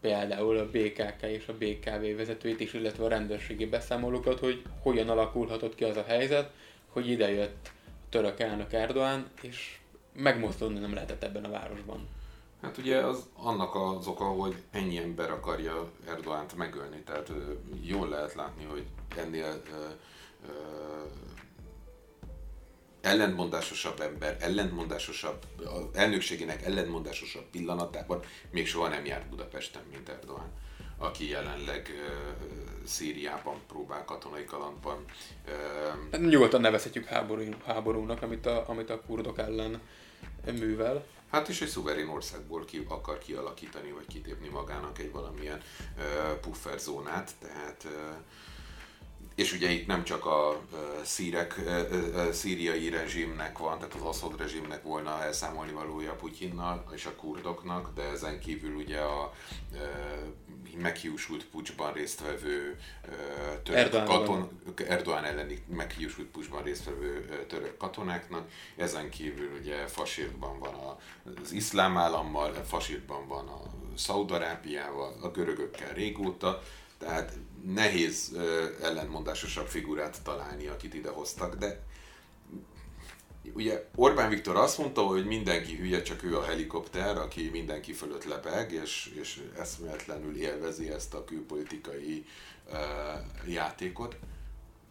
például 0.00 0.58
a 0.58 0.70
BKK 0.70 1.22
és 1.22 1.48
a 1.48 1.56
BKV 1.58 2.16
vezetőit 2.16 2.60
is, 2.60 2.72
illetve 2.72 3.04
a 3.04 3.08
rendőrségi 3.08 3.66
beszámolókat, 3.66 4.38
hogy 4.38 4.62
hogyan 4.82 5.08
alakulhatott 5.08 5.74
ki 5.74 5.84
az 5.84 5.96
a 5.96 6.04
helyzet, 6.06 6.50
hogy 6.88 7.08
idejött 7.08 7.70
a 7.86 8.08
török 8.08 8.40
elnök 8.40 8.72
Erdoğan, 8.72 9.24
és 9.42 9.78
megmozdulni 10.12 10.78
nem 10.78 10.94
lehetett 10.94 11.22
ebben 11.22 11.44
a 11.44 11.50
városban. 11.50 12.08
Hát 12.62 12.78
ugye 12.78 12.96
az 12.96 13.26
annak 13.36 13.74
az 13.74 14.06
oka, 14.06 14.24
hogy 14.24 14.54
ennyi 14.70 14.98
ember 14.98 15.30
akarja 15.30 15.90
Erdoánt 16.08 16.56
megölni, 16.56 17.02
tehát 17.06 17.30
jól 17.82 18.08
lehet 18.08 18.34
látni, 18.34 18.64
hogy 18.64 18.84
ennél 19.16 19.62
ellentmondásosabb 23.04 24.00
ember, 24.00 24.36
ellentmondásosabb, 24.40 25.44
az 25.58 25.82
elnökségének 25.92 26.62
ellentmondásosabb 26.62 27.44
pillanatában 27.50 28.20
még 28.50 28.66
soha 28.66 28.88
nem 28.88 29.04
járt 29.04 29.28
Budapesten, 29.28 29.82
mint 29.92 30.08
Erdoğan, 30.08 30.50
aki 30.98 31.28
jelenleg 31.28 31.90
uh, 31.90 32.86
Szíriában 32.86 33.56
próbál 33.68 34.04
katonai 34.04 34.44
kalandban. 34.44 35.04
Uh, 36.12 36.20
nyugodtan 36.20 36.60
nevezhetjük 36.60 37.04
háború, 37.04 37.42
háborúnak, 37.66 38.22
amit 38.22 38.46
a, 38.46 38.68
amit 38.68 38.90
a 38.90 39.00
kurdok 39.00 39.38
ellen 39.38 39.80
művel. 40.44 41.04
Hát 41.30 41.48
is 41.48 41.60
egy 41.60 41.68
szuverén 41.68 42.08
országból 42.08 42.64
ki 42.64 42.86
akar 42.88 43.18
kialakítani, 43.18 43.90
vagy 43.90 44.06
kitépni 44.06 44.48
magának 44.48 44.98
egy 44.98 45.10
valamilyen 45.12 45.60
uh, 45.96 46.38
pufferzónát, 46.40 47.30
tehát 47.40 47.82
uh, 47.84 47.90
és 49.34 49.52
ugye 49.52 49.70
itt 49.70 49.86
nem 49.86 50.04
csak 50.04 50.26
a 50.26 50.60
szírek, 51.04 51.60
szíriai 52.32 52.88
rezsimnek 52.88 53.58
van, 53.58 53.78
tehát 53.78 53.94
az 53.94 54.02
Assad 54.02 54.38
rezsimnek 54.38 54.82
volna 54.82 55.22
elszámolni 55.22 55.72
valója 55.72 56.12
Putyinnal 56.12 56.84
és 56.94 57.06
a 57.06 57.14
kurdoknak, 57.14 57.94
de 57.94 58.02
ezen 58.02 58.40
kívül 58.40 58.74
ugye 58.74 59.00
a 59.00 59.32
meghiúsult 60.78 61.44
pucsban 61.44 61.92
résztvevő 61.92 62.78
török 63.62 64.04
katon, 64.04 64.60
Erdoğan 64.76 65.24
elleni 65.24 65.64
meghiúsult 65.68 66.28
pucsban 66.28 66.62
résztvevő 66.62 67.44
török 67.48 67.76
katonáknak, 67.76 68.48
ezen 68.76 69.10
kívül 69.10 69.58
ugye 69.60 69.86
fasírtban 69.86 70.58
van 70.58 70.74
az 71.42 71.52
iszlám 71.52 71.96
állammal, 71.96 72.52
fasírtban 72.52 73.28
van 73.28 73.48
a 73.48 73.60
Szaudarábiával, 73.96 75.16
a 75.22 75.28
görögökkel 75.28 75.92
régóta, 75.92 76.62
tehát 77.04 77.32
nehéz 77.64 78.32
ellentmondásosabb 78.82 79.66
figurát 79.66 80.22
találni, 80.22 80.66
akit 80.66 80.94
idehoztak, 80.94 81.54
de 81.54 81.80
ugye 83.52 83.84
Orbán 83.94 84.28
Viktor 84.28 84.56
azt 84.56 84.78
mondta, 84.78 85.02
hogy 85.02 85.26
mindenki 85.26 85.76
hülye, 85.76 86.02
csak 86.02 86.22
ő 86.22 86.38
a 86.38 86.44
helikopter, 86.44 87.16
aki 87.16 87.48
mindenki 87.52 87.92
fölött 87.92 88.24
lebeg, 88.24 88.72
és, 88.72 89.12
és 89.20 89.42
eszméletlenül 89.58 90.36
élvezi 90.36 90.90
ezt 90.90 91.14
a 91.14 91.24
külpolitikai 91.24 92.24
uh, 92.72 93.52
játékot. 93.52 94.16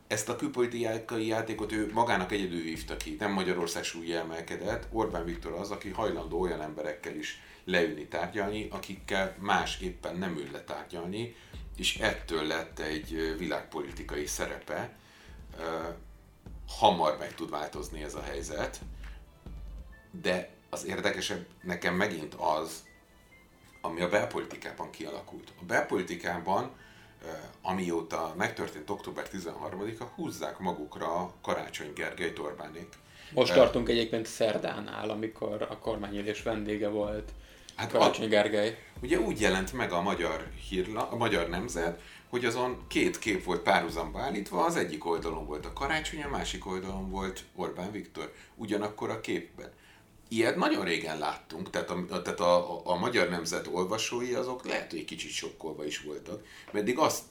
Ezt 0.07 0.29
a 0.29 0.35
külpolitikai 0.35 1.27
játékot 1.27 1.71
ő 1.71 1.89
magának 1.93 2.31
egyedül 2.31 2.61
hívta 2.61 2.97
ki, 2.97 3.15
nem 3.19 3.31
Magyarország 3.31 3.83
súlya 3.83 4.19
emelkedett. 4.19 4.87
Orbán 4.91 5.25
Viktor 5.25 5.53
az, 5.53 5.71
aki 5.71 5.89
hajlandó 5.89 6.41
olyan 6.41 6.61
emberekkel 6.61 7.15
is 7.15 7.41
leülni 7.63 8.07
tárgyalni, 8.07 8.67
akikkel 8.71 9.35
más 9.39 9.79
éppen 9.79 10.15
nem 10.15 10.37
ül 10.37 10.51
le 10.51 10.63
tárgyalni, 10.63 11.35
és 11.77 11.97
ettől 11.97 12.43
lett 12.43 12.79
egy 12.79 13.35
világpolitikai 13.37 14.25
szerepe. 14.25 14.95
Hamar 16.67 17.17
meg 17.17 17.35
tud 17.35 17.49
változni 17.49 18.03
ez 18.03 18.15
a 18.15 18.21
helyzet, 18.21 18.79
de 20.21 20.49
az 20.69 20.85
érdekesebb 20.85 21.45
nekem 21.61 21.95
megint 21.95 22.33
az, 22.33 22.83
ami 23.81 24.01
a 24.01 24.09
belpolitikában 24.09 24.89
kialakult. 24.89 25.53
A 25.61 25.63
belpolitikában, 25.65 26.71
amióta 27.61 28.33
megtörtént 28.37 28.89
október 28.89 29.27
13-a, 29.31 30.03
húzzák 30.03 30.59
magukra 30.59 31.33
Karácsony 31.41 31.93
Gergely 31.93 32.33
Orbánék. 32.41 32.87
Most 33.33 33.53
tartunk 33.53 33.89
egyébként 33.89 34.25
szerdánál, 34.25 35.09
amikor 35.09 35.61
a 35.61 35.77
kormányülés 35.77 36.43
vendége 36.43 36.87
volt 36.87 37.31
Hát 37.75 37.91
Karácsony 37.91 38.29
Gergely. 38.29 38.77
Ugye 39.01 39.19
úgy 39.19 39.41
jelent 39.41 39.73
meg 39.73 39.91
a 39.91 40.01
magyar 40.01 40.51
hírla, 40.69 41.09
a 41.09 41.15
magyar 41.15 41.49
nemzet, 41.49 42.01
hogy 42.29 42.45
azon 42.45 42.85
két 42.87 43.19
kép 43.19 43.43
volt 43.43 43.61
párhuzamba 43.61 44.19
állítva, 44.19 44.65
az 44.65 44.75
egyik 44.75 45.05
oldalon 45.05 45.45
volt 45.45 45.65
a 45.65 45.73
Karácsony, 45.73 46.23
a 46.23 46.29
másik 46.29 46.65
oldalon 46.65 47.09
volt 47.09 47.43
Orbán 47.55 47.91
Viktor, 47.91 48.33
ugyanakkor 48.55 49.09
a 49.09 49.21
képben. 49.21 49.71
Ilyet 50.27 50.55
nagyon 50.55 50.85
régen 50.85 51.17
láttunk, 51.17 51.69
tehát 51.69 51.89
a, 51.89 52.21
tehát 52.21 52.39
a, 52.39 52.73
a, 52.73 52.81
a 52.83 52.95
magyar 52.95 53.29
nemzet 53.29 53.67
olvasói 53.71 54.33
azok 54.33 54.65
lehet, 54.65 54.89
hogy 54.89 54.99
egy 54.99 55.05
kicsit 55.05 55.31
sokkolva 55.31 55.85
is 55.85 56.01
voltak, 56.01 56.45
mert 56.65 56.77
eddig 56.85 56.97
azt 56.97 57.23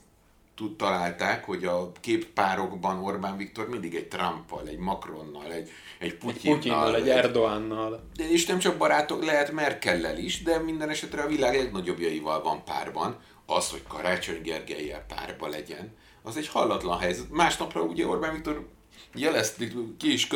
találták, 0.77 1.45
hogy 1.45 1.65
a 1.65 1.93
képpárokban 2.01 3.05
Orbán 3.05 3.37
Viktor 3.37 3.69
mindig 3.69 3.95
egy 3.95 4.09
Trumpal, 4.09 4.67
egy 4.67 4.79
Macronnal, 4.79 5.53
egy, 5.53 5.71
egy 5.99 6.15
Putyinnal, 6.15 6.37
egy, 6.37 6.55
Putyinnal, 6.55 6.97
egy 6.97 7.09
Erdoánnal. 7.09 8.09
De 8.17 8.31
és 8.31 8.47
nem 8.47 8.59
csak 8.59 8.77
barátok, 8.77 9.25
lehet 9.25 9.53
Merkellel 9.53 10.19
is, 10.19 10.43
de 10.43 10.59
minden 10.59 10.89
esetre 10.89 11.23
a 11.23 11.27
világ 11.27 11.57
legnagyobbjaival 11.57 12.43
van 12.43 12.65
párban. 12.65 13.19
Az, 13.47 13.71
hogy 13.71 13.83
Karácsony 13.89 14.43
Gergelyel 14.43 15.05
párba 15.09 15.49
legyen, 15.49 15.97
az 16.23 16.37
egy 16.37 16.49
hallatlan 16.49 16.99
helyzet. 16.99 17.31
Másnapra 17.31 17.83
ugye 17.83 18.07
Orbán 18.07 18.33
Viktor 18.33 18.69
jelezte, 19.15 19.65
ki 19.99 20.13
is 20.13 20.27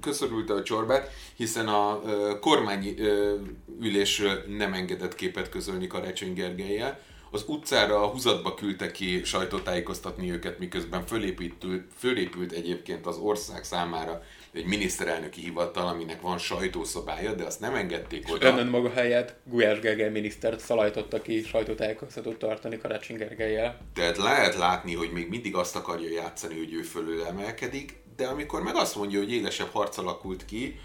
köszörülte 0.00 0.54
a 0.54 0.62
csorbát, 0.62 1.10
hiszen 1.36 1.68
a 1.68 2.00
kormányülésről 2.40 4.44
nem 4.48 4.72
engedett 4.72 5.14
képet 5.14 5.48
közölni 5.48 5.86
Karácsony 5.86 6.32
Gergelyel, 6.32 7.00
az 7.30 7.44
utcára, 7.46 8.02
a 8.02 8.06
húzatba 8.06 8.54
küldte 8.54 8.90
ki 8.90 9.24
sajtótájékoztatni 9.24 10.30
őket, 10.30 10.58
miközben 10.58 11.06
fölépült, 11.06 11.64
fölépült 11.96 12.52
egyébként 12.52 13.06
az 13.06 13.16
ország 13.16 13.64
számára 13.64 14.22
egy 14.52 14.64
miniszterelnöki 14.64 15.40
hivatal, 15.40 15.88
aminek 15.88 16.20
van 16.20 16.38
sajtószobája, 16.38 17.34
de 17.34 17.44
azt 17.44 17.60
nem 17.60 17.74
engedték 17.74 18.32
oda. 18.32 18.46
Önön 18.46 18.66
maga 18.66 18.90
helyett 18.90 19.34
Gulyás 19.44 19.80
Gergely 19.80 20.10
minisztert 20.10 20.60
szalajtotta 20.60 21.22
ki 21.22 21.42
sajtótájékoztatót 21.42 22.38
tartani 22.38 22.78
Karácsony 22.78 23.16
Gergelyel. 23.16 23.80
Tehát 23.94 24.16
lehet 24.16 24.56
látni, 24.56 24.94
hogy 24.94 25.12
még 25.12 25.28
mindig 25.28 25.54
azt 25.54 25.76
akarja 25.76 26.10
játszani, 26.10 26.58
hogy 26.58 26.72
ő 26.72 26.82
fölül 26.82 27.24
emelkedik, 27.24 27.98
de 28.16 28.26
amikor 28.26 28.62
meg 28.62 28.74
azt 28.74 28.96
mondja, 28.96 29.18
hogy 29.18 29.32
élesebb 29.32 29.70
harc 29.72 29.98
alakult 29.98 30.44
ki, 30.44 30.78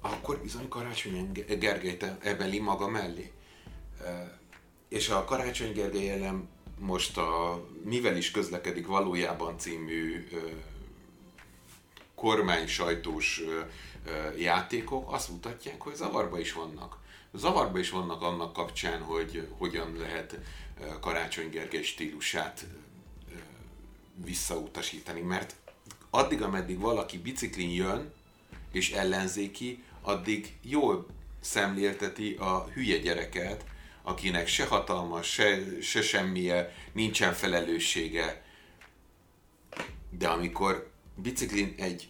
akkor 0.00 0.38
bizony 0.42 0.68
Karácsony 0.68 1.30
Gergely 1.58 1.96
ebeli 2.20 2.58
maga 2.58 2.88
mellé. 2.88 3.30
És 4.90 5.08
a 5.08 5.24
Karácsony 5.24 5.72
Gergely 5.72 6.10
ellen 6.10 6.48
most 6.78 7.16
a 7.16 7.62
Mivel 7.84 8.16
is 8.16 8.30
közlekedik 8.30 8.86
valójában 8.86 9.58
című 9.58 10.28
kormány 12.14 12.66
sajtós 12.66 13.42
játékok 14.38 15.12
azt 15.12 15.28
mutatják, 15.28 15.80
hogy 15.82 15.94
zavarba 15.94 16.38
is 16.38 16.52
vannak. 16.52 16.98
Zavarba 17.32 17.78
is 17.78 17.90
vannak 17.90 18.22
annak 18.22 18.52
kapcsán, 18.52 19.02
hogy 19.02 19.48
hogyan 19.58 19.96
lehet 19.96 20.38
Karácsony 21.00 21.50
Gergely 21.50 21.82
stílusát 21.82 22.66
visszautasítani, 24.24 25.20
mert 25.20 25.54
addig, 26.10 26.42
ameddig 26.42 26.80
valaki 26.80 27.18
biciklin 27.18 27.70
jön, 27.70 28.12
és 28.72 28.90
ellenzéki, 28.92 29.82
addig 30.02 30.56
jól 30.62 31.06
szemlélteti 31.40 32.34
a 32.34 32.68
hülye 32.72 32.98
gyereket, 32.98 33.64
akinek 34.02 34.46
se 34.46 34.66
hatalma, 34.66 35.22
se, 35.22 35.58
se 35.80 36.02
semmije, 36.02 36.74
nincsen 36.92 37.32
felelőssége. 37.32 38.42
De 40.10 40.28
amikor 40.28 40.90
biciklin 41.14 41.74
egy 41.78 42.08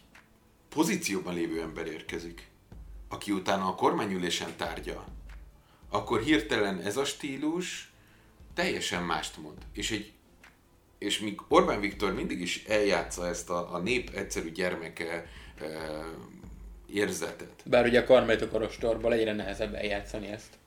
pozícióban 0.69 1.33
lévő 1.33 1.61
ember 1.61 1.87
érkezik, 1.87 2.47
aki 3.09 3.31
utána 3.31 3.67
a 3.67 3.75
kormányülésen 3.75 4.55
tárgya, 4.57 5.05
akkor 5.89 6.21
hirtelen 6.21 6.81
ez 6.81 6.97
a 6.97 7.05
stílus 7.05 7.91
teljesen 8.53 9.03
mást 9.03 9.37
mond. 9.37 9.57
És, 9.73 9.91
egy, 9.91 10.11
és 10.97 11.19
míg 11.19 11.41
Orbán 11.47 11.79
Viktor 11.79 12.13
mindig 12.13 12.41
is 12.41 12.63
eljátsza 12.63 13.27
ezt 13.27 13.49
a, 13.49 13.73
a 13.73 13.77
nép 13.77 14.09
egyszerű 14.09 14.51
gyermeke 14.51 15.13
e, 15.13 15.25
érzetet. 16.93 17.63
Bár 17.65 17.85
ugye 17.85 17.99
a 17.99 18.03
Karmelita 18.03 18.47
Karostorban 18.47 19.11
egyre 19.11 19.33
nehezebb 19.33 19.73
eljátszani 19.73 20.27
ezt. 20.27 20.59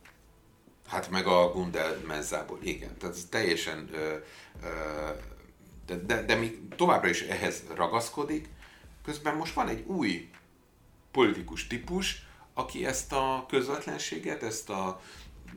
Hát 0.87 1.11
meg 1.11 1.26
a 1.26 1.50
Gundel 1.53 2.00
mezzából, 2.07 2.59
igen. 2.62 2.97
Tehát 2.99 3.14
ez 3.14 3.26
teljesen... 3.31 3.88
Ö, 3.93 4.17
ö, 4.62 5.11
de, 5.87 5.97
de, 5.97 6.23
de 6.23 6.35
még 6.35 6.69
továbbra 6.76 7.09
is 7.09 7.23
ehhez 7.23 7.62
ragaszkodik, 7.75 8.49
közben 9.05 9.37
most 9.37 9.55
van 9.55 9.69
egy 9.69 9.85
új 9.87 10.29
politikus 11.11 11.67
típus, 11.67 12.26
aki 12.55 12.87
ezt 12.87 13.12
a 13.12 13.47
közvetlenséget, 13.49 14.43
ezt 14.43 14.71
a 14.71 15.00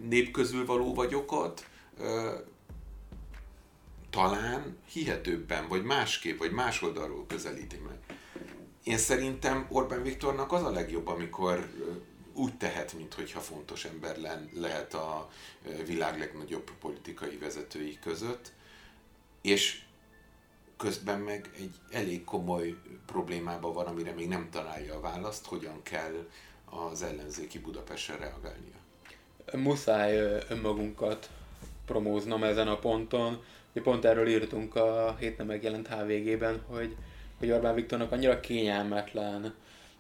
nép 0.10 0.32
közül 0.32 0.66
való 0.66 0.94
vagyokat 0.94 1.68
ö, 2.00 2.36
talán 4.10 4.78
hihetőbben, 4.92 5.68
vagy 5.68 5.84
másképp, 5.84 6.40
vagy 6.40 6.52
más 6.52 6.82
oldalról 6.82 7.26
közelíti 7.28 7.78
meg. 7.88 8.18
Én 8.84 8.98
szerintem 8.98 9.66
Orbán 9.70 10.04
Viktornak 10.04 10.52
az 10.52 10.64
a 10.64 10.70
legjobb, 10.70 11.08
amikor 11.08 11.70
úgy 12.38 12.58
tehet, 12.58 12.94
mintha 12.94 13.40
fontos 13.40 13.86
ember 13.86 14.18
lehet 14.54 14.94
a 14.94 15.30
világ 15.86 16.20
legnagyobb 16.20 16.72
politikai 16.80 17.38
vezetői 17.38 18.00
között, 18.02 18.52
és 19.42 19.82
közben 20.78 21.20
meg 21.20 21.50
egy 21.58 21.76
elég 21.92 22.24
komoly 22.24 22.76
problémában 23.06 23.74
van, 23.74 23.86
amire 23.86 24.12
még 24.12 24.28
nem 24.28 24.50
találja 24.52 24.96
a 24.96 25.00
választ, 25.00 25.46
hogyan 25.46 25.84
kell 25.84 26.28
az 26.66 27.04
ellenzéki 27.04 27.60
Budapestre 27.60 28.16
reagálnia. 28.16 28.76
Muszáj 29.54 30.18
önmagunkat 30.50 31.30
promóznom 31.86 32.44
ezen 32.44 32.68
a 32.68 32.80
ponton. 32.80 33.44
Mi 33.74 33.82
pont 33.82 34.06
erről 34.06 34.28
írtunk 34.28 34.76
a 34.76 35.16
hétne 35.20 35.44
megjelent 35.44 35.88
HVG-ben, 35.88 36.64
hogy, 36.68 36.96
hogy 37.38 37.52
Orbán 37.52 37.76
Viktornak 37.76 38.12
annyira 38.12 38.40
kényelmetlen 38.40 39.54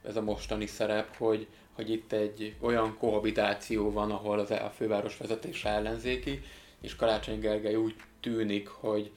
ez 0.04 0.16
a 0.16 0.22
mostani 0.22 0.66
szerep, 0.66 1.16
hogy, 1.16 1.48
hogy 1.78 1.92
itt 1.92 2.12
egy 2.12 2.56
olyan 2.60 2.98
kohabitáció 2.98 3.92
van, 3.92 4.12
ahol 4.12 4.40
az, 4.40 4.52
a 4.52 4.74
főváros 4.76 5.18
vezetése 5.18 5.70
ellenzéki, 5.70 6.42
és 6.82 6.96
Karácsony 6.96 7.40
Gergely 7.40 7.76
úgy 7.76 7.96
tűnik, 8.20 8.68
hogy, 8.68 9.12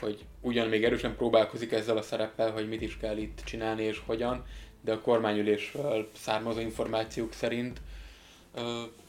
hogy 0.00 0.24
ugyan 0.40 0.68
még 0.68 0.84
erősen 0.84 1.16
próbálkozik 1.16 1.72
ezzel 1.72 1.96
a 1.96 2.02
szereppel, 2.02 2.50
hogy 2.50 2.68
mit 2.68 2.82
is 2.82 2.96
kell 2.96 3.16
itt 3.16 3.40
csinálni 3.44 3.82
és 3.82 4.02
hogyan, 4.06 4.44
de 4.80 4.92
a 4.92 5.00
kormányülésről 5.00 6.10
származó 6.16 6.60
információk 6.60 7.32
szerint, 7.32 7.80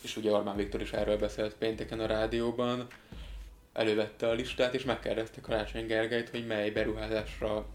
és 0.04 0.18
ugye 0.18 0.32
Orbán 0.32 0.56
Viktor 0.56 0.82
is 0.82 0.92
erről 0.92 1.18
beszélt 1.18 1.56
pénteken 1.56 2.00
a 2.00 2.06
rádióban, 2.06 2.88
elővette 3.74 4.28
a 4.28 4.34
listát, 4.34 4.74
és 4.74 4.84
megkérdezte 4.84 5.42
Karácsony 5.42 5.86
Gergelyt, 5.86 6.30
hogy 6.30 6.48
mely 6.48 6.70
beruházásra 6.70 7.66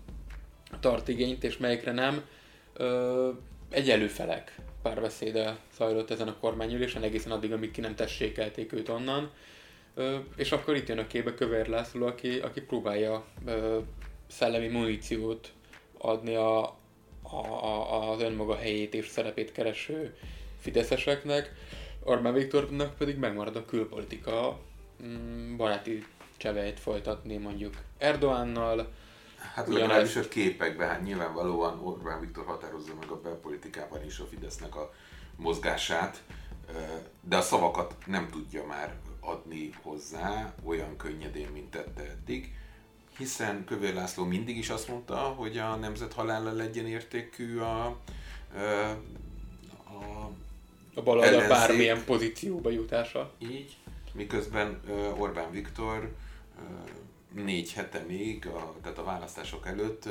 tart 0.80 1.08
igényt, 1.08 1.44
és 1.44 1.56
melyikre 1.56 1.92
nem. 1.92 2.24
Egy 3.70 3.90
előfelek 3.90 4.54
párbeszéde 4.82 5.58
zajlott 5.76 6.10
ezen 6.10 6.28
a 6.28 6.36
kormányülésen, 6.40 7.02
egészen 7.02 7.32
addig, 7.32 7.52
amíg 7.52 7.70
ki 7.70 7.80
nem 7.80 7.94
tessékelték 7.94 8.72
őt 8.72 8.88
onnan. 8.88 9.30
És 10.36 10.52
akkor 10.52 10.76
itt 10.76 10.88
jön 10.88 10.98
a 10.98 11.06
képbe 11.06 11.34
Kövér 11.34 11.68
László, 11.68 12.06
aki, 12.06 12.38
aki 12.38 12.60
próbálja 12.60 13.24
szellemi 14.26 14.68
muníciót 14.68 15.52
adni 15.98 16.34
a, 16.34 16.76
a, 17.22 18.10
az 18.10 18.22
önmaga 18.22 18.56
helyét 18.56 18.94
és 18.94 19.08
szerepét 19.08 19.52
kereső 19.52 20.16
fideszeseknek. 20.60 21.52
Orbán 22.04 22.32
Viktornak 22.32 22.96
pedig 22.96 23.16
megmarad 23.16 23.56
a 23.56 23.64
külpolitika 23.64 24.58
mm, 25.02 25.56
baráti 25.56 26.06
cseveit 26.36 26.80
folytatni 26.80 27.36
mondjuk 27.36 27.74
Erdoánnal. 27.98 28.92
Hát 29.54 29.68
legalábbis 29.68 30.16
a 30.16 30.28
képekben, 30.28 30.88
hát 30.88 31.02
nyilvánvalóan 31.02 31.78
Orbán 31.78 32.20
Viktor 32.20 32.44
határozza 32.44 32.94
meg 33.00 33.10
a 33.10 33.20
belpolitikában 33.20 34.04
is 34.04 34.18
a 34.18 34.26
Fidesznek 34.26 34.76
a 34.76 34.92
mozgását, 35.36 36.22
de 37.20 37.36
a 37.36 37.40
szavakat 37.40 37.94
nem 38.06 38.28
tudja 38.30 38.66
már 38.66 38.94
adni 39.20 39.70
hozzá 39.82 40.54
olyan 40.64 40.96
könnyedén, 40.96 41.48
mint 41.48 41.70
tette 41.70 42.02
eddig, 42.02 42.54
hiszen 43.16 43.64
Kövér 43.64 43.94
László 43.94 44.24
mindig 44.24 44.56
is 44.56 44.70
azt 44.70 44.88
mondta, 44.88 45.16
hogy 45.16 45.58
a 45.58 45.76
nemzet 45.76 46.12
halála 46.12 46.52
legyen 46.52 46.86
értékű 46.86 47.58
a, 47.58 47.84
a, 49.84 50.30
a 50.94 51.02
baloldal 51.02 51.48
bármilyen 51.48 52.04
pozícióba 52.04 52.70
jutása. 52.70 53.32
Így, 53.38 53.76
miközben 54.12 54.80
Orbán 55.18 55.50
Viktor 55.50 56.12
négy 57.34 57.72
hete 57.72 57.98
még, 57.98 58.46
a, 58.46 58.74
tehát 58.82 58.98
a 58.98 59.04
választások 59.04 59.66
előtt 59.66 60.08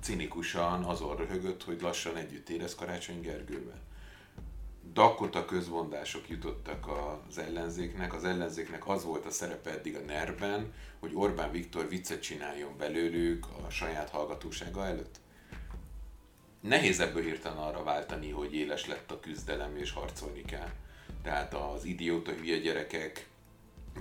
cinikusan 0.00 0.84
azon 0.84 1.16
röhögött, 1.16 1.64
hogy 1.64 1.80
lassan 1.80 2.16
együtt 2.16 2.48
érez 2.48 2.74
Karácsony 2.74 3.20
Gergővel. 3.20 3.80
Dakota 4.92 5.44
közmondások 5.44 6.28
jutottak 6.28 6.86
az 7.28 7.38
ellenzéknek. 7.38 8.14
Az 8.14 8.24
ellenzéknek 8.24 8.88
az 8.88 9.04
volt 9.04 9.26
a 9.26 9.30
szerepe 9.30 9.70
eddig 9.70 9.96
a 9.96 10.00
nerben, 10.00 10.72
hogy 10.98 11.10
Orbán 11.14 11.50
Viktor 11.50 11.88
viccet 11.88 12.22
csináljon 12.22 12.76
belőlük 12.78 13.46
a 13.66 13.70
saját 13.70 14.10
hallgatósága 14.10 14.86
előtt. 14.86 15.20
Nehéz 16.60 17.00
ebből 17.00 17.22
hirtelen 17.22 17.58
arra 17.58 17.82
váltani, 17.82 18.30
hogy 18.30 18.54
éles 18.54 18.86
lett 18.86 19.10
a 19.10 19.20
küzdelem 19.20 19.76
és 19.76 19.92
harcolni 19.92 20.42
kell. 20.42 20.70
Tehát 21.22 21.54
az 21.54 21.84
idióta 21.84 22.32
hülye 22.32 22.58
gyerekek, 22.58 23.28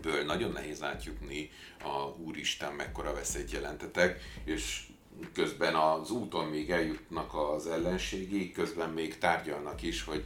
ből 0.02 0.25
nagyon 0.25 0.52
nehéz 0.52 0.84
átjutni 0.84 1.49
a 1.84 1.99
úristen 1.99 2.73
mekkora 2.73 3.13
veszélyt 3.13 3.52
jelentetek, 3.52 4.21
és 4.43 4.88
közben 5.34 5.75
az 5.75 6.12
úton 6.12 6.45
még 6.45 6.71
eljutnak 6.71 7.34
az 7.36 7.67
ellenségi, 7.67 8.52
közben 8.52 8.89
még 8.89 9.17
tárgyalnak 9.17 9.82
is, 9.82 10.04
hogy, 10.04 10.23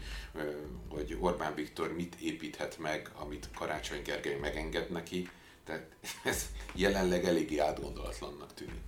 hogy 0.90 1.18
Orbán 1.20 1.56
Viktor 1.56 1.94
mit 1.94 2.16
építhet 2.22 2.78
meg, 2.78 3.12
amit 3.16 3.50
Karácsony 3.56 4.02
Gergely 4.04 4.38
megenged 4.40 4.92
neki. 4.92 5.30
Tehát 5.66 5.88
ez 6.24 6.46
jelenleg 6.74 7.26
eléggé 7.26 7.58
átgondolatlannak 7.58 8.54
tűnik. 8.54 8.82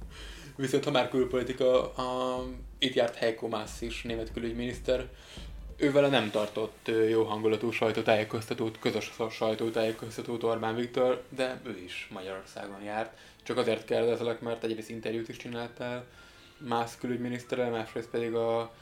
Viszont 0.56 0.84
ha 0.84 0.92
már 0.92 1.10
külpolitika, 1.10 1.94
a, 1.94 2.44
itt 2.80 2.94
járt 2.94 3.16
Heiko 3.16 3.48
Maas 3.48 3.82
is, 3.82 4.02
német 4.02 4.34
külügyminiszter, 4.34 5.10
ővele 5.78 6.10
nem 6.10 6.32
tartott 6.32 6.92
jó 7.10 7.24
hangulatú 7.24 7.72
sajtótájékoztatót, 7.72 8.80
közös 8.80 9.12
sajtótájékoztatót 9.32 10.44
Orbán 10.44 10.76
Viktor, 10.76 11.24
de 11.30 11.62
ő 11.64 11.78
is 11.86 12.08
Magyarországon 12.12 12.82
járt. 12.82 13.18
Csak 13.44 13.58
azért 13.58 13.86
kérdezelek, 13.86 14.42
mert 14.42 14.64
egyrészt 14.64 14.90
interjút 14.90 15.30
is 15.30 15.38
csináltál 15.38 16.06
más 16.58 16.92
külügyminiszterrel, 17.00 17.70
másrészt 17.70 18.10
pedig 18.10 18.34
a 18.34 18.74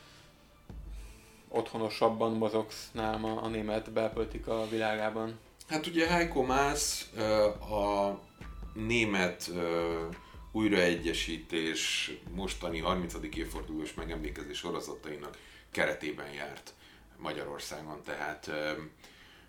otthonosabban 1.48 2.32
mozogsz 2.32 2.90
nálam 2.92 3.26
a, 3.26 3.44
a 3.44 3.48
német 3.48 3.92
belpolitika 3.92 4.68
világában. 4.70 5.40
Hát 5.68 5.88
ugye 5.88 6.08
Heiko 6.08 6.42
Maas 6.42 7.06
a 7.70 8.20
német 8.74 9.52
újraegyesítés 10.52 12.12
mostani 12.36 12.80
30. 12.80 13.14
évfordulós 13.36 13.94
megemlékezés 13.94 14.58
sorozatainak 14.58 15.38
keretében 15.72 16.34
járt 16.34 16.74
Magyarországon. 17.24 18.02
Tehát 18.04 18.52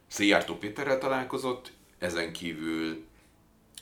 Széjártó 0.07 0.57
Péterrel 0.57 0.99
találkozott, 0.99 1.73
ezen 1.99 2.33
kívül 2.33 3.05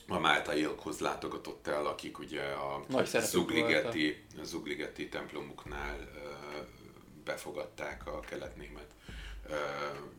a 0.07 0.19
Máltaiakhoz 0.19 0.99
látogatott 0.99 1.67
el, 1.67 1.85
akik 1.85 2.19
ugye 2.19 2.41
a 2.41 2.85
Zugligeti, 3.19 4.23
a 4.41 4.43
Zugligeti 4.43 5.09
templomuknál 5.09 5.97
befogadták 7.25 8.07
a 8.07 8.19
keletnémet 8.19 8.87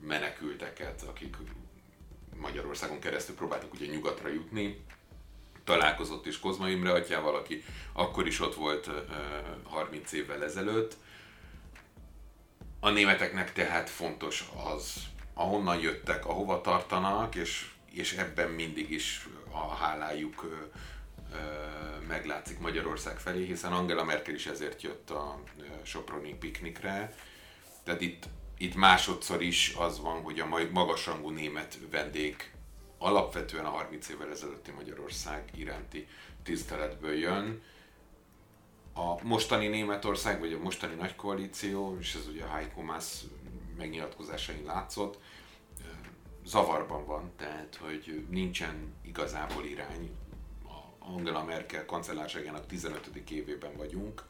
menekülteket, 0.00 1.02
akik 1.02 1.36
Magyarországon 2.36 3.00
keresztül 3.00 3.34
próbáltak 3.34 3.72
ugye 3.72 3.86
nyugatra 3.86 4.28
jutni. 4.28 4.84
Találkozott 5.64 6.26
is 6.26 6.40
Kozma 6.40 6.68
Imre 6.68 6.92
atyával, 6.92 7.34
aki 7.34 7.64
akkor 7.92 8.26
is 8.26 8.40
ott 8.40 8.54
volt 8.54 8.90
30 9.62 10.12
évvel 10.12 10.44
ezelőtt. 10.44 10.96
A 12.84 12.90
németeknek 12.90 13.52
tehát 13.52 13.90
fontos 13.90 14.44
az, 14.74 14.94
ahonnan 15.34 15.80
jöttek, 15.80 16.26
ahova 16.26 16.60
tartanak, 16.60 17.34
és, 17.34 17.70
és 17.90 18.12
ebben 18.12 18.50
mindig 18.50 18.90
is 18.90 19.28
a 19.50 19.74
hálájuk 19.74 20.66
meglátszik 22.08 22.58
Magyarország 22.58 23.18
felé, 23.18 23.44
hiszen 23.44 23.72
Angela 23.72 24.04
Merkel 24.04 24.34
is 24.34 24.46
ezért 24.46 24.82
jött 24.82 25.10
a 25.10 25.38
Soproni 25.82 26.34
piknikre. 26.34 27.14
Tehát 27.84 28.00
itt, 28.00 28.24
itt 28.58 28.74
másodszor 28.74 29.42
is 29.42 29.74
az 29.78 30.00
van, 30.00 30.22
hogy 30.22 30.40
a 30.40 30.46
magasrangú 30.72 31.30
német 31.30 31.78
vendég 31.90 32.52
alapvetően 32.98 33.64
a 33.64 33.70
30 33.70 34.08
évvel 34.08 34.30
ezelőtti 34.30 34.70
Magyarország 34.70 35.50
iránti 35.54 36.08
tiszteletből 36.42 37.14
jön. 37.14 37.62
A 38.94 39.22
mostani 39.22 39.66
Németország, 39.66 40.40
vagy 40.40 40.52
a 40.52 40.58
mostani 40.58 40.94
nagy 40.94 41.14
koalíció, 41.14 41.96
és 42.00 42.14
ez 42.14 42.28
ugye 42.28 42.44
a 42.44 42.48
Heiko 42.48 42.82
Maas 42.82 43.20
megnyilatkozásain 43.76 44.64
látszott, 44.64 45.18
zavarban 46.44 47.06
van, 47.06 47.32
tehát 47.36 47.78
hogy 47.80 48.26
nincsen 48.30 48.94
igazából 49.02 49.64
irány. 49.64 50.10
Angela 50.98 51.44
Merkel 51.44 51.84
kancellárságának 51.84 52.66
15. 52.66 53.30
évében 53.30 53.76
vagyunk, 53.76 54.24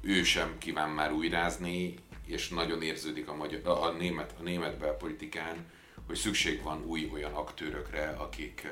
ő 0.00 0.22
sem 0.22 0.58
kíván 0.58 0.90
már 0.90 1.12
újrázni, 1.12 1.94
és 2.26 2.48
nagyon 2.48 2.82
érződik 2.82 3.28
a, 3.28 3.34
magyar, 3.34 3.60
a, 3.66 3.90
német, 3.90 4.34
a 4.38 4.42
német 4.42 4.78
belpolitikán, 4.78 5.70
hogy 6.06 6.16
szükség 6.16 6.62
van 6.62 6.84
új 6.84 7.10
olyan 7.12 7.32
aktőrökre, 7.32 8.08
akik, 8.08 8.68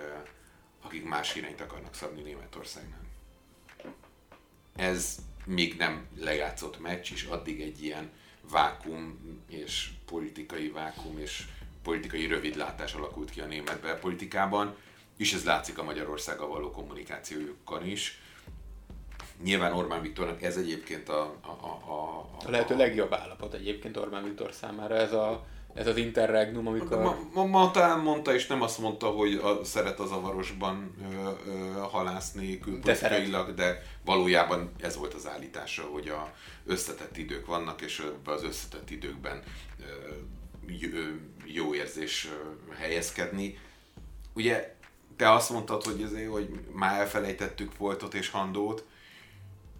akik 0.83 1.05
más 1.05 1.35
irányt 1.35 1.61
akarnak 1.61 1.95
szabni 1.95 2.23
Németországnak. 2.23 3.10
Ez 4.81 5.19
még 5.45 5.77
nem 5.79 6.07
lejátszott 6.21 6.81
meccs, 6.81 7.13
és 7.13 7.25
addig 7.25 7.61
egy 7.61 7.85
ilyen 7.85 8.11
vákum 8.51 9.19
és 9.49 9.91
politikai 10.05 10.69
vákum 10.69 11.19
és 11.19 11.45
politikai 11.83 12.27
rövidlátás 12.27 12.95
alakult 12.95 13.31
ki 13.31 13.41
a 13.41 13.47
német 13.47 13.81
belpolitikában, 13.81 14.77
és 15.17 15.33
ez 15.33 15.45
látszik 15.45 15.79
a 15.79 15.83
Magyarországgal 15.83 16.49
való 16.49 16.71
kommunikációjukon 16.71 17.87
is. 17.87 18.21
Nyilván 19.43 19.73
Orbán 19.73 20.03
Viktornak 20.03 20.43
ez 20.43 20.57
egyébként 20.57 21.09
a... 21.09 21.23
A, 21.23 21.49
a, 21.61 21.93
a, 21.93 22.19
a 22.47 22.51
lehető 22.51 22.77
legjobb 22.77 23.13
állapot 23.13 23.55
egyébként 23.55 23.97
Orbán 23.97 24.25
Viktor 24.25 24.53
számára, 24.53 24.95
ez 24.95 25.13
a 25.13 25.47
ez 25.75 25.87
az 25.87 25.97
interregnum, 25.97 26.67
amikor... 26.67 26.99
Ma, 26.99 27.17
ma, 27.33 27.45
ma 27.45 27.71
talán 27.71 27.99
mondta, 27.99 28.35
és 28.35 28.47
nem 28.47 28.63
azt 28.63 28.79
mondta, 28.79 29.07
hogy 29.07 29.35
a, 29.35 29.65
szeret 29.65 29.99
az 30.01 30.11
avarosban 30.11 30.95
ö, 31.03 31.31
ö, 31.51 31.53
halászni 31.91 32.59
külpolitikailag, 32.59 33.47
de, 33.47 33.53
de 33.63 33.83
valójában 34.05 34.73
ez 34.81 34.97
volt 34.97 35.15
az 35.15 35.29
állítása, 35.29 35.83
hogy 35.83 36.09
a 36.09 36.33
összetett 36.65 37.17
idők 37.17 37.47
vannak, 37.47 37.81
és 37.81 38.07
az 38.25 38.43
összetett 38.43 38.91
időkben 38.91 39.43
ö, 39.81 41.11
jó 41.45 41.75
érzés 41.75 42.29
helyezkedni. 42.79 43.59
Ugye 44.33 44.77
te 45.17 45.33
azt 45.33 45.51
mondtad, 45.51 45.83
hogy, 45.83 46.03
azért, 46.03 46.31
hogy 46.31 46.49
már 46.73 47.01
elfelejtettük 47.01 47.77
Voltot 47.77 48.15
és 48.15 48.31
Handót, 48.31 48.85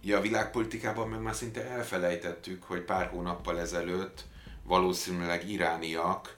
Ja, 0.03 0.17
a 0.17 0.21
világpolitikában 0.21 1.09
meg 1.09 1.21
már 1.21 1.35
szinte 1.35 1.69
elfelejtettük, 1.69 2.63
hogy 2.63 2.81
pár 2.81 3.07
hónappal 3.07 3.59
ezelőtt 3.59 4.23
valószínűleg 4.71 5.49
irániak 5.49 6.37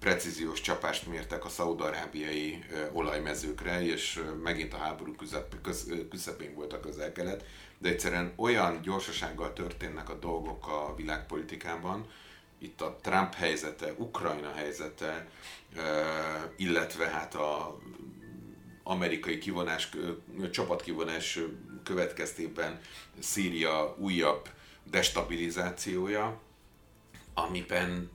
precíziós 0.00 0.60
csapást 0.60 1.06
mértek 1.06 1.44
a 1.44 1.48
szaudarábiai 1.48 2.64
olajmezőkre, 2.92 3.84
és 3.86 4.22
megint 4.42 4.74
a 4.74 4.76
háború 4.76 5.14
közep, 5.14 5.60
köz, 5.62 5.92
közepén 6.10 6.54
volt 6.54 6.72
a 6.72 6.80
közel-kelet, 6.80 7.44
de 7.78 7.88
egyszerűen 7.88 8.32
olyan 8.36 8.80
gyorsasággal 8.82 9.52
történnek 9.52 10.08
a 10.08 10.14
dolgok 10.14 10.68
a 10.68 10.94
világpolitikában, 10.96 12.06
itt 12.58 12.80
a 12.80 12.96
Trump 13.02 13.34
helyzete, 13.34 13.92
Ukrajna 13.96 14.52
helyzete, 14.54 15.28
illetve 16.56 17.06
hát 17.06 17.34
a 17.34 17.78
amerikai 18.82 19.38
kivonás, 19.38 19.88
csapatkivonás 20.50 21.38
következtében 21.82 22.80
Szíria 23.18 23.96
újabb 23.98 24.48
destabilizációja, 24.90 26.40
amiben 27.34 28.10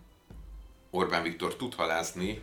Orbán 0.89 1.23
Viktor 1.23 1.55
tud 1.55 1.73
halászni, 1.73 2.41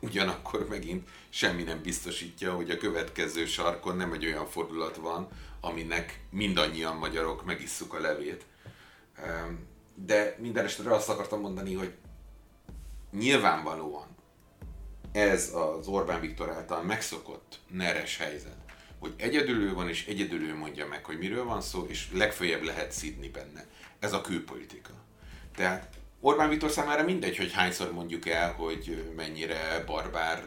ugyanakkor 0.00 0.68
megint 0.68 1.08
semmi 1.28 1.62
nem 1.62 1.82
biztosítja, 1.82 2.54
hogy 2.54 2.70
a 2.70 2.76
következő 2.76 3.46
sarkon 3.46 3.96
nem 3.96 4.12
egy 4.12 4.26
olyan 4.26 4.46
fordulat 4.46 4.96
van, 4.96 5.28
aminek 5.60 6.20
mindannyian 6.30 6.96
magyarok 6.96 7.44
megisszuk 7.44 7.94
a 7.94 8.00
levét. 8.00 8.44
De 9.94 10.36
minden 10.38 10.64
esetre 10.64 10.94
azt 10.94 11.08
akartam 11.08 11.40
mondani, 11.40 11.74
hogy 11.74 11.94
nyilvánvalóan 13.10 14.06
ez 15.12 15.54
az 15.54 15.86
Orbán 15.86 16.20
Viktor 16.20 16.50
által 16.50 16.82
megszokott 16.82 17.58
neres 17.70 18.16
helyzet, 18.16 18.56
hogy 18.98 19.14
egyedülő 19.16 19.74
van, 19.74 19.88
és 19.88 20.06
egyedülő 20.06 20.54
mondja 20.54 20.86
meg, 20.86 21.04
hogy 21.04 21.18
miről 21.18 21.44
van 21.44 21.60
szó, 21.60 21.84
és 21.84 22.08
legfőjebb 22.12 22.62
lehet 22.62 22.92
szidni 22.92 23.28
benne. 23.28 23.66
Ez 23.98 24.12
a 24.12 24.20
külpolitika. 24.20 24.92
Tehát 25.54 25.95
Orbán 26.20 26.48
Viktor 26.48 26.70
számára 26.70 27.02
mindegy, 27.02 27.36
hogy 27.36 27.52
hányszor 27.52 27.92
mondjuk 27.92 28.28
el, 28.28 28.52
hogy 28.52 29.12
mennyire 29.16 29.84
barbár, 29.86 30.44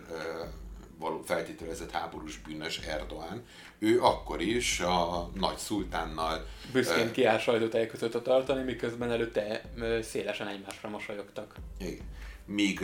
való 1.00 1.22
feltételezett 1.26 1.92
háborús 1.92 2.38
bűnös 2.38 2.78
Erdoğan. 2.78 3.44
Ő 3.80 4.02
akkor 4.02 4.42
is 4.42 4.80
a 4.80 5.30
nagy 5.34 5.58
szultánnal... 5.58 6.48
Büszkén 6.72 7.12
kiáll 7.12 7.38
sajtótájékoztatót 7.38 8.24
tartani, 8.24 8.64
miközben 8.64 9.12
előtte 9.12 9.62
szélesen 10.02 10.48
egymásra 10.48 10.90
mosolyogtak. 10.90 11.56
Igen. 11.78 12.06
Míg, 12.46 12.80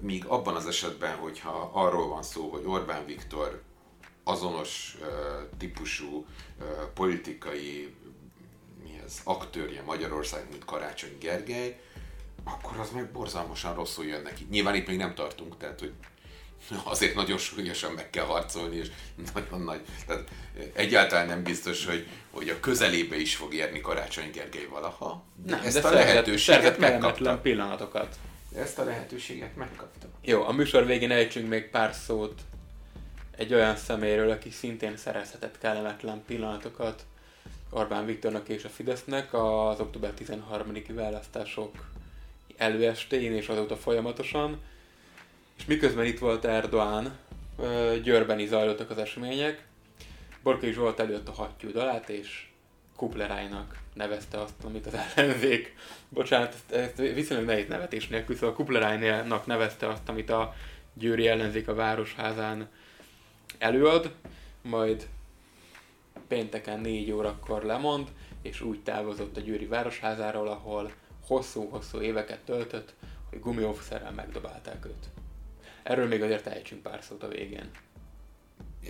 míg 0.00 0.24
abban 0.24 0.54
az 0.54 0.66
esetben, 0.66 1.16
hogyha 1.16 1.70
arról 1.74 2.08
van 2.08 2.22
szó, 2.22 2.48
hogy 2.48 2.62
Orbán 2.66 3.06
Viktor 3.06 3.62
azonos 4.24 4.96
típusú 5.58 6.26
politikai 6.94 7.94
mi 8.82 9.00
ez, 9.04 9.20
aktőrje 9.24 9.82
Magyarország, 9.82 10.46
mint 10.50 10.64
Karácsony 10.64 11.16
Gergely, 11.20 11.80
akkor 12.46 12.78
az 12.78 12.90
meg 12.90 13.10
borzalmasan 13.10 13.74
rosszul 13.74 14.04
jön 14.04 14.22
neki. 14.22 14.46
Nyilván 14.50 14.74
itt 14.74 14.86
még 14.86 14.96
nem 14.96 15.14
tartunk, 15.14 15.56
tehát 15.56 15.80
hogy 15.80 15.92
azért 16.84 17.14
nagyon 17.14 17.38
súlyosan 17.38 17.92
meg 17.92 18.10
kell 18.10 18.24
harcolni, 18.24 18.76
és 18.76 18.90
nagyon 19.34 19.60
nagy, 19.60 19.80
tehát 20.06 20.28
egyáltalán 20.72 21.26
nem 21.26 21.42
biztos, 21.42 21.86
hogy, 21.86 22.06
hogy 22.30 22.48
a 22.48 22.60
közelébe 22.60 23.16
is 23.16 23.36
fog 23.36 23.54
érni 23.54 23.80
Karácsony 23.80 24.30
Gergely 24.30 24.66
valaha. 24.70 25.24
De 25.44 25.56
nem, 25.56 25.64
ezt 25.64 25.82
de 25.82 25.88
a 25.88 25.92
lehetőséget 25.92 26.78
megkapta. 26.78 27.38
pillanatokat. 27.38 28.18
Ezt 28.56 28.78
a 28.78 28.84
lehetőséget 28.84 29.56
megkapta. 29.56 30.06
Jó, 30.22 30.42
a 30.42 30.52
műsor 30.52 30.86
végén 30.86 31.10
ejtsünk 31.10 31.48
még 31.48 31.70
pár 31.70 31.94
szót 31.94 32.40
egy 33.36 33.54
olyan 33.54 33.76
személyről, 33.76 34.30
aki 34.30 34.50
szintén 34.50 34.96
szerezhetett 34.96 35.58
kellemetlen 35.58 36.22
pillanatokat 36.26 37.04
Orbán 37.70 38.06
Viktornak 38.06 38.48
és 38.48 38.64
a 38.64 38.68
Fidesznek 38.68 39.34
az 39.34 39.80
október 39.80 40.12
13-i 40.18 40.90
választások 40.94 41.84
előestén 42.56 43.32
és 43.32 43.48
azóta 43.48 43.76
folyamatosan. 43.76 44.60
És 45.58 45.64
miközben 45.64 46.04
itt 46.04 46.18
volt 46.18 46.44
Erdoğan, 46.44 47.08
Győrben 48.02 48.38
is 48.38 48.48
zajlottak 48.48 48.90
az 48.90 48.98
események. 48.98 49.64
Borkai 50.42 50.72
Zsolt 50.72 51.00
előtt 51.00 51.28
a 51.28 51.32
hattyú 51.32 51.70
dalát, 51.70 52.08
és 52.08 52.46
Kuplerájnak 52.96 53.78
nevezte 53.94 54.40
azt, 54.40 54.64
amit 54.64 54.86
az 54.86 54.94
ellenzék, 55.16 55.76
bocsánat, 56.08 56.54
ezt, 56.54 56.72
ezt 56.72 57.14
viszonylag 57.14 57.46
nehéz 57.46 57.68
nevetés 57.68 58.08
nélkül, 58.08 58.36
szóval 58.36 58.54
Kuplerájnak 58.54 59.46
nevezte 59.46 59.88
azt, 59.88 60.08
amit 60.08 60.30
a 60.30 60.54
győri 60.94 61.28
ellenzék 61.28 61.68
a 61.68 61.74
Városházán 61.74 62.68
előad, 63.58 64.10
majd 64.62 65.08
pénteken 66.28 66.80
négy 66.80 67.10
órakor 67.10 67.62
lemond, 67.62 68.08
és 68.42 68.60
úgy 68.60 68.82
távozott 68.82 69.36
a 69.36 69.40
Győri 69.40 69.66
Városházáról, 69.66 70.48
ahol 70.48 70.92
hosszú-hosszú 71.26 72.00
éveket 72.00 72.40
töltött, 72.44 72.94
hogy 73.30 73.40
gumiófszerrel 73.40 74.12
megdobálták 74.12 74.84
őt. 74.86 75.06
erről 75.82 76.06
még 76.06 76.22
azért 76.22 76.46
ejtsünk 76.46 76.82
pár 76.82 77.02
szót 77.02 77.22
a 77.22 77.28
végén. 77.28 77.70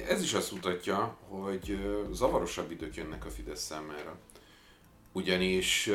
Ez 0.08 0.22
is 0.22 0.34
azt 0.34 0.52
mutatja, 0.52 1.16
hogy 1.28 1.78
zavarosabb 2.12 2.70
idők 2.70 2.94
jönnek 2.94 3.24
a 3.24 3.30
Fidesz 3.30 3.62
számára. 3.62 4.18
Ugyanis 5.12 5.86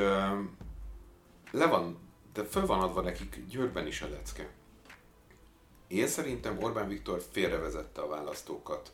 le 1.51 1.65
van, 1.65 1.97
de 2.33 2.43
föl 2.43 2.65
van 2.65 2.79
adva 2.79 3.01
nekik 3.01 3.43
Győrben 3.49 3.87
is 3.87 4.01
a 4.01 4.07
lecke. 4.09 4.49
Én 5.87 6.07
szerintem 6.07 6.63
Orbán 6.63 6.87
Viktor 6.87 7.21
félrevezette 7.31 8.01
a 8.01 8.07
választókat 8.07 8.91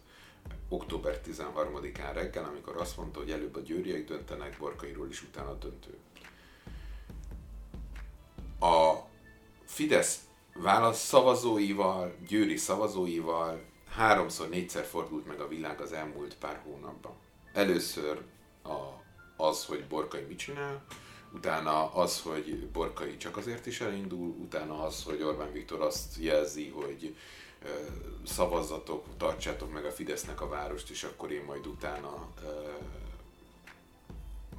október 0.69 1.21
13-án 1.25 2.11
reggel, 2.13 2.43
amikor 2.43 2.77
azt 2.77 2.97
mondta, 2.97 3.19
hogy 3.19 3.31
előbb 3.31 3.55
a 3.55 3.59
győriek 3.59 4.05
döntenek, 4.05 4.57
Borkairól 4.59 5.09
is 5.09 5.21
utána 5.21 5.53
döntő. 5.53 5.97
A 8.59 8.93
Fidesz 9.65 10.19
válasz 10.53 10.99
szavazóival, 10.99 12.15
győri 12.27 12.57
szavazóival 12.57 13.61
háromszor, 13.89 14.49
négyszer 14.49 14.85
fordult 14.85 15.27
meg 15.27 15.39
a 15.39 15.47
világ 15.47 15.81
az 15.81 15.91
elmúlt 15.91 16.35
pár 16.35 16.61
hónapban. 16.63 17.13
Először 17.53 18.21
a, 18.63 18.77
az, 19.43 19.65
hogy 19.65 19.85
Borkai 19.87 20.21
mit 20.21 20.37
csinál, 20.37 20.85
utána 21.33 21.93
az, 21.93 22.21
hogy 22.21 22.67
Borkai 22.67 23.17
csak 23.17 23.37
azért 23.37 23.65
is 23.65 23.81
elindul, 23.81 24.27
utána 24.27 24.83
az, 24.83 25.03
hogy 25.03 25.21
Orbán 25.21 25.51
Viktor 25.51 25.81
azt 25.81 26.15
jelzi, 26.19 26.69
hogy 26.69 27.15
szavazzatok, 28.25 29.05
tartsátok 29.17 29.73
meg 29.73 29.85
a 29.85 29.91
Fidesznek 29.91 30.41
a 30.41 30.47
várost, 30.47 30.89
és 30.89 31.03
akkor 31.03 31.31
én 31.31 31.43
majd 31.43 31.67
utána 31.67 32.27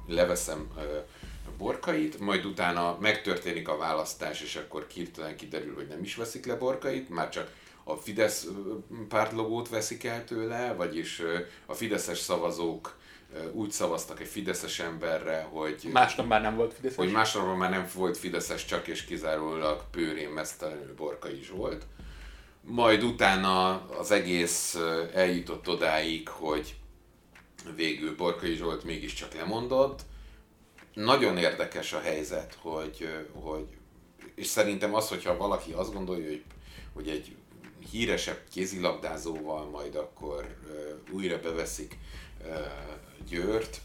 leveszem 0.07 0.71
Borkait, 1.57 2.19
majd 2.19 2.45
utána 2.45 2.97
megtörténik 3.01 3.67
a 3.67 3.77
választás, 3.77 4.41
és 4.41 4.55
akkor 4.55 4.85
hirtelen 4.93 5.35
kiderül, 5.35 5.75
hogy 5.75 5.87
nem 5.87 6.03
is 6.03 6.15
veszik 6.15 6.45
le 6.45 6.55
Borkait, 6.55 7.09
már 7.09 7.29
csak 7.29 7.51
a 7.83 7.95
Fidesz 7.95 8.47
pártlogót 9.07 9.69
veszik 9.69 10.03
el 10.03 10.25
tőle, 10.25 10.73
vagyis 10.73 11.21
a 11.65 11.73
fideszes 11.73 12.17
szavazók 12.17 12.97
úgy 13.51 13.71
szavaztak 13.71 14.19
egy 14.19 14.27
fideszes 14.27 14.79
emberre, 14.79 15.47
hogy... 15.51 15.89
Másnap 15.91 16.27
már 16.27 16.41
nem 16.41 16.55
volt 16.55 16.73
fideszes. 16.73 16.97
Hogy 16.97 17.11
másnap 17.11 17.57
már 17.57 17.69
nem 17.69 17.87
volt 17.93 18.17
fideszes, 18.17 18.65
csak 18.65 18.87
és 18.87 19.05
kizárólag 19.05 19.83
Pőrén 19.91 20.29
mesztelenül 20.29 20.95
Borka 20.95 21.31
is 21.31 21.49
volt. 21.49 21.85
Majd 22.61 23.03
utána 23.03 23.85
az 23.85 24.11
egész 24.11 24.77
eljutott 25.13 25.67
odáig, 25.67 26.27
hogy 26.27 26.75
végül 27.75 28.15
Borkai 28.15 28.55
Zsolt 28.55 28.83
mégiscsak 28.83 29.33
lemondott. 29.33 30.01
Nagyon 30.93 31.37
érdekes 31.37 31.93
a 31.93 31.99
helyzet, 31.99 32.57
hogy, 32.61 33.09
hogy 33.33 33.67
és 34.35 34.47
szerintem 34.47 34.93
az, 34.95 35.09
hogyha 35.09 35.37
valaki 35.37 35.71
azt 35.71 35.93
gondolja, 35.93 36.27
hogy, 36.27 36.43
hogy 36.93 37.09
egy 37.09 37.35
híresebb 37.91 38.39
kézilabdázóval 38.51 39.65
majd 39.65 39.95
akkor 39.95 40.55
uh, 40.63 41.15
újra 41.15 41.39
beveszik 41.39 41.97
uh, 42.41 42.57
Győrt, 43.27 43.81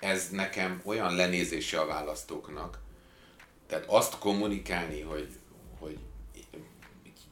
ez 0.00 0.30
nekem 0.30 0.82
olyan 0.84 1.14
lenézése 1.14 1.80
a 1.80 1.86
választóknak. 1.86 2.78
Tehát 3.66 3.84
azt 3.88 4.18
kommunikálni, 4.18 5.00
hogy, 5.00 5.28
hogy 5.78 5.98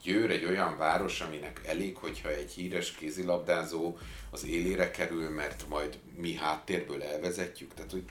Győr 0.01 0.31
egy 0.31 0.45
olyan 0.45 0.77
város, 0.77 1.21
aminek 1.21 1.61
elég, 1.65 1.97
hogyha 1.97 2.29
egy 2.29 2.51
híres 2.51 2.91
kézilabdázó 2.91 3.97
az 4.29 4.45
élére 4.45 4.91
kerül, 4.91 5.29
mert 5.29 5.67
majd 5.69 5.99
mi 6.15 6.33
háttérből 6.33 7.03
elvezetjük. 7.03 7.73
Tehát, 7.73 7.91
hogy, 7.91 8.03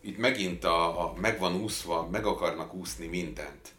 itt 0.00 0.18
megint 0.18 0.64
a, 0.64 1.04
a 1.04 1.14
meg 1.16 1.38
van 1.38 1.54
úszva, 1.54 2.08
meg 2.10 2.26
akarnak 2.26 2.74
úszni 2.74 3.06
mindent 3.06 3.74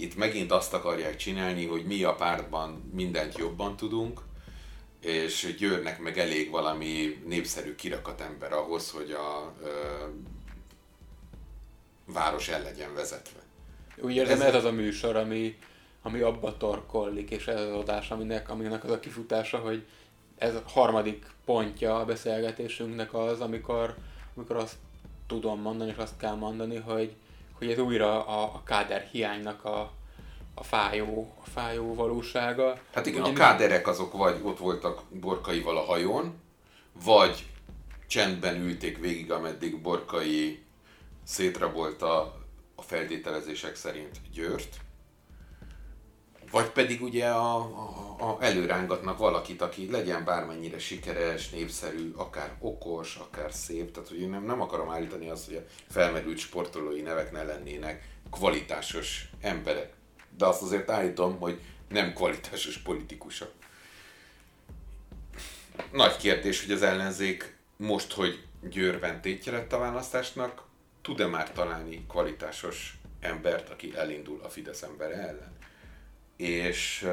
itt 0.00 0.16
megint 0.16 0.52
azt 0.52 0.74
akarják 0.74 1.16
csinálni, 1.16 1.66
hogy 1.66 1.84
mi 1.84 2.02
a 2.02 2.14
pártban 2.14 2.90
mindent 2.94 3.38
jobban 3.38 3.76
tudunk, 3.76 4.20
és 5.00 5.54
Győrnek 5.58 5.98
meg 5.98 6.18
elég 6.18 6.50
valami 6.50 7.22
népszerű 7.26 7.74
kirakat 7.74 8.20
ember 8.20 8.52
ahhoz, 8.52 8.90
hogy 8.90 9.10
a 9.10 9.52
ö, 9.62 9.68
város 12.04 12.48
el 12.48 12.62
legyen 12.62 12.94
vezetve. 12.94 13.40
Úgy 13.96 14.14
érzem, 14.14 14.40
ez, 14.40 14.46
ez 14.46 14.54
az 14.54 14.64
a 14.64 14.72
műsor, 14.72 15.16
ami, 15.16 15.56
ami 16.02 16.20
abba 16.20 16.56
torkollik, 16.56 17.30
és 17.30 17.46
ez 17.46 17.60
az 17.60 17.72
adás, 17.72 18.10
aminek, 18.10 18.50
aminek 18.50 18.84
az 18.84 18.90
a 18.90 19.00
kifutása, 19.00 19.58
hogy 19.58 19.86
ez 20.38 20.54
a 20.54 20.62
harmadik 20.66 21.26
pontja 21.44 21.98
a 21.98 22.04
beszélgetésünknek 22.04 23.14
az, 23.14 23.40
amikor, 23.40 23.96
amikor 24.36 24.56
azt 24.56 24.76
tudom 25.30 25.60
mondani, 25.60 25.90
és 25.90 25.96
azt 25.96 26.16
kell 26.16 26.34
mondani, 26.34 26.76
hogy, 26.76 27.14
hogy 27.58 27.70
ez 27.70 27.78
újra 27.78 28.26
a, 28.26 28.42
a 28.42 28.62
káder 28.64 29.08
hiánynak 29.12 29.64
a, 29.64 29.92
a 30.54 30.62
fájó, 30.62 31.34
a 31.44 31.48
fájó 31.48 31.94
valósága. 31.94 32.78
Hát 32.92 33.06
igen, 33.06 33.20
Ugye 33.20 33.30
a 33.30 33.34
káderek 33.34 33.86
azok 33.86 34.12
vagy 34.12 34.40
ott 34.42 34.58
voltak 34.58 35.02
Borkaival 35.20 35.76
a 35.76 35.84
hajón, 35.84 36.34
vagy 37.04 37.46
csendben 38.06 38.56
ülték 38.60 38.98
végig, 38.98 39.32
ameddig 39.32 39.80
Borkai 39.80 40.62
szétrabolta 41.24 42.20
a 42.74 42.82
feltételezések 42.82 43.74
szerint 43.74 44.20
Győrt, 44.32 44.76
vagy 46.50 46.70
pedig 46.70 47.02
ugye 47.02 47.26
a, 47.28 47.56
a, 47.56 48.16
a 48.18 48.36
előrángatnak 48.40 49.18
valakit, 49.18 49.62
aki 49.62 49.90
legyen 49.90 50.24
bármennyire 50.24 50.78
sikeres, 50.78 51.50
népszerű, 51.50 52.12
akár 52.16 52.56
okos, 52.58 53.16
akár 53.16 53.52
szép. 53.52 53.92
Tehát, 53.92 54.08
hogy 54.08 54.20
én 54.20 54.28
nem, 54.28 54.44
nem 54.44 54.60
akarom 54.60 54.90
állítani 54.90 55.30
azt, 55.30 55.46
hogy 55.46 55.56
a 55.56 55.92
felmerült 55.92 56.38
sportolói 56.38 57.00
nevek 57.00 57.32
ne 57.32 57.42
lennének 57.42 58.08
kvalitásos 58.30 59.30
emberek. 59.40 59.92
De 60.36 60.46
azt 60.46 60.62
azért 60.62 60.90
állítom, 60.90 61.38
hogy 61.38 61.60
nem 61.88 62.12
kvalitásos 62.12 62.78
politikusok. 62.78 63.52
Nagy 65.92 66.16
kérdés, 66.16 66.64
hogy 66.64 66.74
az 66.74 66.82
ellenzék 66.82 67.56
most, 67.76 68.12
hogy 68.12 68.44
Győrben 68.62 69.20
tétje 69.20 69.52
lett 69.52 69.72
a 69.72 69.78
választásnak, 69.78 70.62
tud-e 71.02 71.26
már 71.26 71.52
találni 71.52 72.04
kvalitásos 72.08 72.98
embert, 73.20 73.68
aki 73.68 73.92
elindul 73.96 74.40
a 74.42 74.48
Fidesz 74.48 74.82
embere 74.82 75.14
ellen? 75.14 75.58
És, 76.40 77.08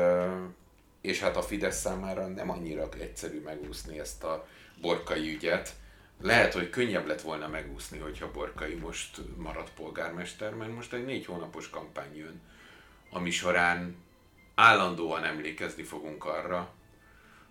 és 1.02 1.20
hát 1.20 1.38
a 1.38 1.42
Fidesz 1.42 1.80
számára 1.80 2.28
nem 2.28 2.50
annyira 2.50 2.90
egyszerű 3.00 3.42
megúszni 3.42 4.00
ezt 4.00 4.24
a 4.24 4.48
borkai 4.82 5.34
ügyet. 5.34 5.74
Lehet, 6.22 6.54
hogy 6.54 6.70
könnyebb 6.70 7.08
lett 7.08 7.22
volna 7.22 7.48
megúszni, 7.48 7.98
hogyha 7.98 8.32
Borkai 8.32 8.76
most 8.76 9.22
marad 9.38 9.70
polgármester, 9.76 10.54
mert 10.54 10.76
most 10.76 10.94
egy 10.94 11.06
négy 11.06 11.26
hónapos 11.26 11.70
kampány 11.70 12.18
jön, 12.18 12.42
ami 13.10 13.30
során 13.30 13.96
állandóan 14.56 15.24
emlékezni 15.24 15.84
fogunk 15.84 16.26
arra, 16.26 16.74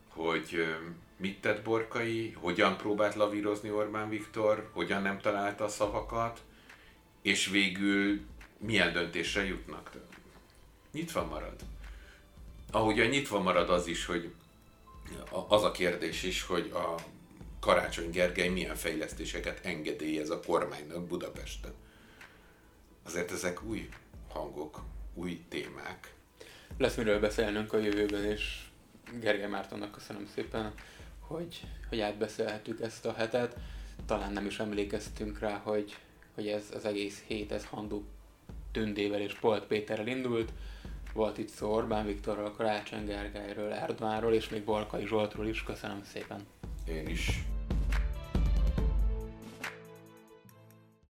hogy 0.08 0.76
mit 1.16 1.40
tett 1.40 1.62
Borkai, 1.62 2.36
hogyan 2.40 2.76
próbált 2.76 3.14
lavírozni 3.14 3.70
Orbán 3.70 4.08
Viktor, 4.08 4.70
hogyan 4.72 5.02
nem 5.02 5.18
találta 5.18 5.64
a 5.64 5.68
szavakat, 5.68 6.40
és 7.22 7.48
végül 7.48 8.20
milyen 8.58 8.92
döntésre 8.92 9.44
jutnak. 9.44 9.90
Nyitva 10.96 11.24
marad. 11.24 11.54
Ahogy 12.70 13.00
a 13.00 13.06
nyitva 13.06 13.40
marad 13.40 13.70
az 13.70 13.86
is, 13.86 14.04
hogy 14.04 14.32
az 15.48 15.62
a 15.62 15.70
kérdés 15.70 16.22
is, 16.22 16.42
hogy 16.42 16.70
a 16.74 16.94
Karácsony 17.60 18.10
Gergely 18.10 18.48
milyen 18.48 18.76
fejlesztéseket 18.76 19.64
engedélyez 19.64 20.30
a 20.30 20.40
kormánynak 20.40 21.06
Budapesten. 21.06 21.72
Azért 23.02 23.30
ezek 23.30 23.62
új 23.62 23.88
hangok, 24.28 24.82
új 25.14 25.40
témák. 25.48 26.14
Lesz 26.78 26.96
miről 26.96 27.20
beszélnünk 27.20 27.72
a 27.72 27.78
jövőben, 27.78 28.24
és 28.24 28.64
Gergely 29.20 29.48
Mártonnak 29.48 29.92
köszönöm 29.92 30.28
szépen, 30.34 30.74
hogy, 31.20 31.60
hogy 31.88 32.00
átbeszélhetjük 32.00 32.80
ezt 32.80 33.06
a 33.06 33.12
hetet. 33.12 33.56
Talán 34.06 34.32
nem 34.32 34.46
is 34.46 34.58
emlékeztünk 34.58 35.38
rá, 35.38 35.56
hogy, 35.56 35.96
hogy 36.34 36.48
ez 36.48 36.64
az 36.74 36.84
egész 36.84 37.22
hét, 37.26 37.52
ez 37.52 37.64
Handu 37.64 38.02
Tündével 38.72 39.20
és 39.20 39.34
Polt 39.34 39.64
Péterrel 39.64 40.06
indult. 40.06 40.52
Volt 41.16 41.38
itt 41.38 41.48
szó 41.48 41.72
Orbán 41.72 42.06
Viktorral, 42.06 42.52
Karácsony 42.52 43.04
Gergelyről, 43.04 43.72
Erdvánról 43.72 44.32
és 44.32 44.48
még 44.48 44.64
Bolkai 44.64 45.06
Zsoltról 45.06 45.46
is. 45.46 45.62
Köszönöm 45.62 46.02
szépen. 46.04 46.46
Én 46.88 47.08
is. 47.08 47.44